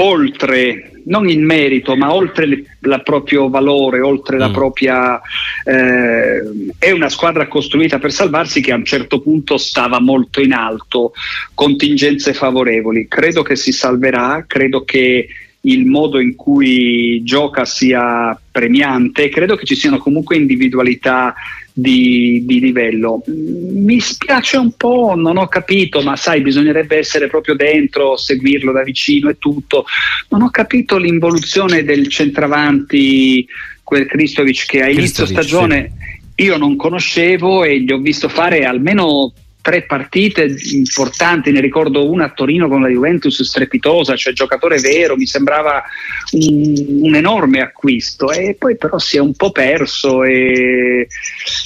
oltre, 0.00 0.90
non 1.06 1.28
in 1.28 1.44
merito, 1.44 1.96
ma 1.96 2.12
oltre 2.12 2.44
il 2.44 3.00
proprio 3.04 3.48
valore, 3.48 4.00
oltre 4.00 4.36
mm. 4.36 4.40
la 4.40 4.50
propria... 4.50 5.20
Eh, 5.64 6.42
è 6.78 6.90
una 6.90 7.08
squadra 7.08 7.48
costruita 7.48 7.98
per 7.98 8.12
salvarsi 8.12 8.60
che 8.60 8.72
a 8.72 8.76
un 8.76 8.84
certo 8.84 9.20
punto 9.20 9.56
stava 9.58 10.00
molto 10.00 10.40
in 10.40 10.52
alto, 10.52 11.12
contingenze 11.54 12.34
favorevoli. 12.34 13.08
Credo 13.08 13.42
che 13.42 13.56
si 13.56 13.72
salverà, 13.72 14.44
credo 14.46 14.84
che 14.84 15.28
il 15.62 15.86
modo 15.86 16.20
in 16.20 16.36
cui 16.36 17.22
gioca 17.24 17.64
sia 17.64 18.38
premiante, 18.50 19.28
credo 19.28 19.56
che 19.56 19.64
ci 19.64 19.74
siano 19.74 19.98
comunque 19.98 20.36
individualità 20.36 21.34
di, 21.72 22.42
di, 22.44 22.60
livello. 22.60 23.22
Mi 23.26 24.00
spiace 24.00 24.56
un 24.56 24.72
po', 24.76 25.14
non 25.16 25.36
ho 25.36 25.46
capito, 25.46 26.00
ma 26.02 26.16
sai, 26.16 26.40
bisognerebbe 26.40 26.96
essere 26.96 27.28
proprio 27.28 27.54
dentro, 27.54 28.16
seguirlo 28.16 28.72
da 28.72 28.82
vicino 28.82 29.28
e 29.28 29.38
tutto. 29.38 29.84
Non 30.30 30.42
ho 30.42 30.50
capito 30.50 30.96
l'involuzione 30.96 31.84
del 31.84 32.08
centravanti, 32.08 33.46
quel 33.82 34.06
Kristovic 34.06 34.66
che 34.66 34.82
a 34.82 34.90
inizio 34.90 35.24
stagione 35.24 35.92
sì. 36.34 36.44
io 36.44 36.56
non 36.56 36.76
conoscevo 36.76 37.64
e 37.64 37.80
gli 37.80 37.90
ho 37.90 37.98
visto 37.98 38.28
fare 38.28 38.64
almeno 38.64 39.32
tre 39.68 39.82
partite 39.82 40.56
importanti, 40.72 41.50
ne 41.50 41.60
ricordo 41.60 42.10
una 42.10 42.24
a 42.24 42.30
Torino 42.30 42.68
con 42.68 42.80
la 42.80 42.88
Juventus 42.88 43.42
strepitosa, 43.42 44.16
cioè 44.16 44.32
giocatore 44.32 44.78
vero, 44.80 45.14
mi 45.14 45.26
sembrava 45.26 45.82
un, 46.30 47.00
un 47.02 47.14
enorme 47.14 47.60
acquisto 47.60 48.32
e 48.32 48.56
poi 48.58 48.78
però 48.78 48.98
si 48.98 49.18
è 49.18 49.20
un 49.20 49.34
po' 49.34 49.52
perso 49.52 50.24
e, 50.24 51.06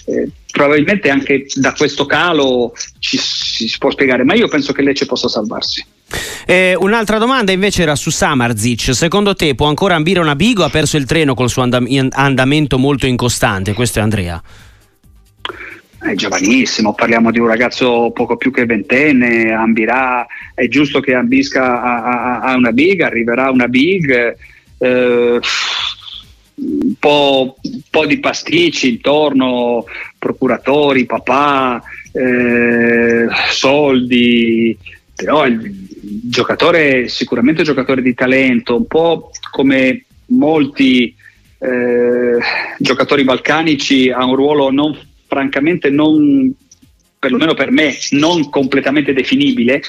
e 0.07 0.29
probabilmente 0.51 1.11
anche 1.11 1.47
da 1.55 1.73
questo 1.75 2.05
calo 2.05 2.73
ci, 2.99 3.19
si 3.19 3.73
può 3.79 3.93
spiegare, 3.93 4.25
ma 4.25 4.35
io 4.35 4.49
penso 4.49 4.73
che 4.73 4.83
Lecce 4.83 5.07
possa 5.07 5.29
salvarsi. 5.29 5.87
Eh, 6.45 6.75
un'altra 6.77 7.19
domanda 7.19 7.53
invece 7.53 7.83
era 7.83 7.95
su 7.95 8.11
Samarzic. 8.11 8.93
Secondo 8.97 9.37
te 9.37 9.55
può 9.55 9.69
ancora 9.69 9.95
ambire 9.95 10.19
una 10.19 10.35
big 10.35 10.59
o 10.59 10.65
ha 10.65 10.71
perso 10.71 10.97
il 10.97 11.07
treno 11.07 11.35
col 11.35 11.49
suo 11.49 11.62
andam- 11.62 12.09
andamento 12.11 12.79
molto 12.79 13.07
incostante? 13.07 13.75
Questo 13.75 14.01
è 14.01 14.03
Andrea 14.03 14.43
è 16.03 16.15
giovanissimo, 16.15 16.95
parliamo 16.95 17.31
di 17.31 17.38
un 17.38 17.47
ragazzo 17.47 18.11
poco 18.11 18.37
più 18.37 18.51
che 18.51 18.67
ventenne, 18.67 19.53
ambirà, 19.53 20.27
è 20.55 20.67
giusto 20.67 21.01
che 21.01 21.15
ambisca 21.15 21.81
a, 21.81 22.03
a, 22.03 22.41
a 22.41 22.57
una 22.57 22.73
big, 22.73 23.03
arriverà 23.03 23.51
una 23.51 23.69
big, 23.69 24.37
eh, 24.79 25.41
un 26.55 26.95
po', 26.99 27.57
po', 27.88 28.07
di 28.07 28.19
pasticci 28.19 28.88
intorno, 28.88 29.85
procuratori, 30.19 31.07
papà, 31.07 31.81
eh, 32.12 33.29
soldi, 33.51 34.77
però 35.15 35.47
il 35.47 35.88
giocatore 36.25 37.09
sicuramente 37.09 37.61
un 37.61 37.67
giocatore 37.67 38.03
di 38.03 38.15
talento, 38.15 38.77
un 38.77 38.87
po' 38.87 39.31
come 39.53 40.05
molti 40.27 41.15
eh, 41.59 42.38
giocatori 42.79 43.23
balcanici 43.23 44.11
ha 44.11 44.25
un 44.25 44.35
ruolo 44.35 44.71
non 44.71 44.99
francamente 45.33 45.88
non 45.88 46.55
perlomeno 47.18 47.55
per 47.55 47.71
me 47.71 47.97
non 48.11 48.51
completamente 48.51 49.14
definibile, 49.14 49.81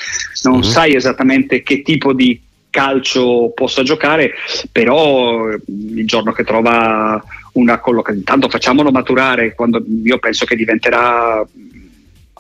non 0.44 0.60
mm-hmm. 0.60 0.70
sai 0.70 0.96
esattamente 0.96 1.62
che 1.64 1.82
tipo 1.82 2.14
di 2.14 2.40
calcio 2.70 3.52
possa 3.54 3.84
giocare, 3.84 4.34
però 4.72 5.50
il 5.50 6.06
giorno 6.06 6.32
che 6.32 6.46
trova 6.46 7.22
una 7.54 7.80
collocazione, 7.80 8.20
intanto 8.20 8.50
facciamolo 8.50 8.92
maturare 8.92 9.54
quando 9.54 9.84
io 10.04 10.18
penso 10.20 10.46
che 10.46 10.56
diventerà 10.56 11.40
a, 11.40 11.48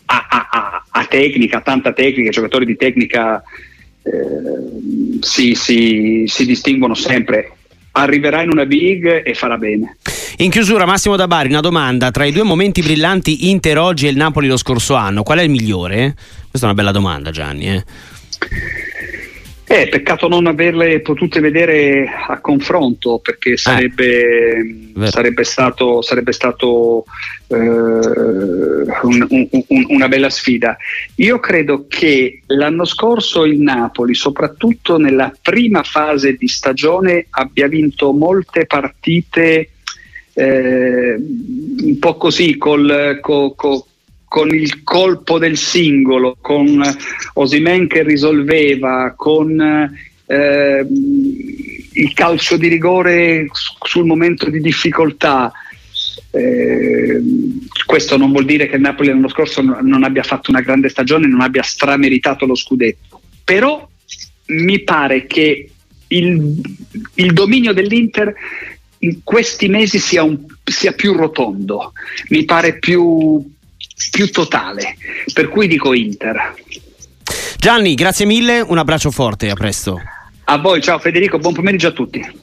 a, 0.05 0.47
a, 0.49 0.85
a 0.89 1.05
tecnica, 1.05 1.61
tanta 1.61 1.91
tecnica, 1.91 2.29
i 2.29 2.31
giocatori 2.31 2.65
di 2.65 2.77
tecnica 2.77 3.43
eh, 4.03 5.19
si, 5.19 5.55
si, 5.55 6.23
si 6.27 6.45
distinguono 6.45 6.93
sempre 6.93 7.57
arriverà 7.93 8.41
in 8.41 8.49
una 8.51 8.65
big 8.65 9.25
e 9.25 9.33
farà 9.33 9.57
bene. 9.57 9.97
In 10.37 10.49
chiusura, 10.49 10.85
Massimo 10.85 11.15
da 11.15 11.27
Bari, 11.27 11.49
una 11.49 11.59
domanda: 11.59 12.11
tra 12.11 12.25
i 12.25 12.31
due 12.31 12.43
momenti 12.43 12.81
brillanti 12.81 13.49
Inter 13.49 13.77
oggi 13.77 14.07
e 14.07 14.09
il 14.09 14.17
Napoli 14.17 14.47
lo 14.47 14.57
scorso 14.57 14.95
anno, 14.95 15.23
qual 15.23 15.39
è 15.39 15.43
il 15.43 15.49
migliore? 15.49 16.15
Questa 16.49 16.67
è 16.67 16.71
una 16.71 16.73
bella 16.73 16.91
domanda, 16.91 17.31
Gianni. 17.31 17.69
Eh? 17.69 17.83
Eh, 19.73 19.87
peccato 19.87 20.27
non 20.27 20.45
averle 20.45 20.99
potute 20.99 21.39
vedere 21.39 22.05
a 22.27 22.39
confronto 22.39 23.17
perché 23.17 23.53
eh. 23.53 23.57
sarebbe, 23.57 24.55
eh, 24.95 25.07
sarebbe 25.07 25.43
stato, 25.43 26.03
sarebbe 26.03 26.31
stato 26.31 27.05
eh, 27.47 27.55
un, 27.57 29.25
un, 29.29 29.47
un, 29.49 29.85
una 29.87 30.07
bella 30.07 30.29
sfida. 30.29 30.77
Io 31.15 31.39
credo 31.39 31.85
che 31.87 32.41
l'anno 32.45 32.85
scorso 32.85 33.45
il 33.45 33.61
Napoli, 33.61 34.13
soprattutto 34.13 34.99
nella 34.99 35.33
prima 35.41 35.81
fase 35.81 36.35
di 36.35 36.47
stagione, 36.47 37.25
abbia 37.31 37.67
vinto 37.67 38.11
molte 38.11 38.67
partite 38.67 39.69
eh, 40.33 41.15
un 41.15 41.97
po' 41.97 42.15
così 42.17 42.57
col, 42.57 43.17
col, 43.21 43.55
col 43.55 43.83
con 44.33 44.49
il 44.49 44.81
colpo 44.81 45.37
del 45.37 45.57
singolo, 45.57 46.37
con 46.41 46.81
Osimen 47.33 47.85
che 47.85 48.01
risolveva, 48.01 49.13
con 49.15 49.61
eh, 50.25 50.87
il 51.91 52.13
calcio 52.15 52.57
di 52.57 52.67
rigore 52.67 53.45
sul 53.51 54.07
momento 54.07 54.49
di 54.49 54.59
difficoltà. 54.59 55.51
Eh, 56.31 57.21
questo 57.85 58.17
non 58.17 58.31
vuol 58.31 58.45
dire 58.45 58.65
che 58.65 58.77
il 58.77 58.81
Napoli 58.81 59.09
l'anno 59.09 59.29
scorso 59.29 59.61
non 59.61 60.03
abbia 60.03 60.23
fatto 60.23 60.49
una 60.49 60.61
grande 60.61 60.89
stagione, 60.89 61.27
non 61.27 61.41
abbia 61.41 61.61
strameritato 61.61 62.47
lo 62.47 62.55
scudetto, 62.55 63.21
però 63.43 63.87
mi 64.47 64.79
pare 64.79 65.27
che 65.27 65.69
il, 66.07 66.59
il 67.13 67.33
dominio 67.33 67.71
dell'Inter 67.71 68.33
in 68.97 69.19
questi 69.23 69.67
mesi 69.67 69.99
sia, 69.99 70.23
un, 70.23 70.43
sia 70.63 70.93
più 70.93 71.13
rotondo, 71.13 71.93
mi 72.29 72.45
pare 72.45 72.79
più, 72.79 73.52
più 74.11 74.29
totale, 74.31 74.95
per 75.33 75.49
cui 75.49 75.67
dico 75.67 75.93
Inter. 75.93 76.55
Gianni, 77.57 77.93
grazie 77.95 78.25
mille, 78.25 78.59
un 78.59 78.77
abbraccio 78.77 79.11
forte, 79.11 79.49
a 79.49 79.55
presto. 79.55 80.01
A 80.45 80.57
voi, 80.57 80.81
ciao 80.81 80.99
Federico, 80.99 81.39
buon 81.39 81.53
pomeriggio 81.53 81.87
a 81.87 81.91
tutti. 81.91 82.41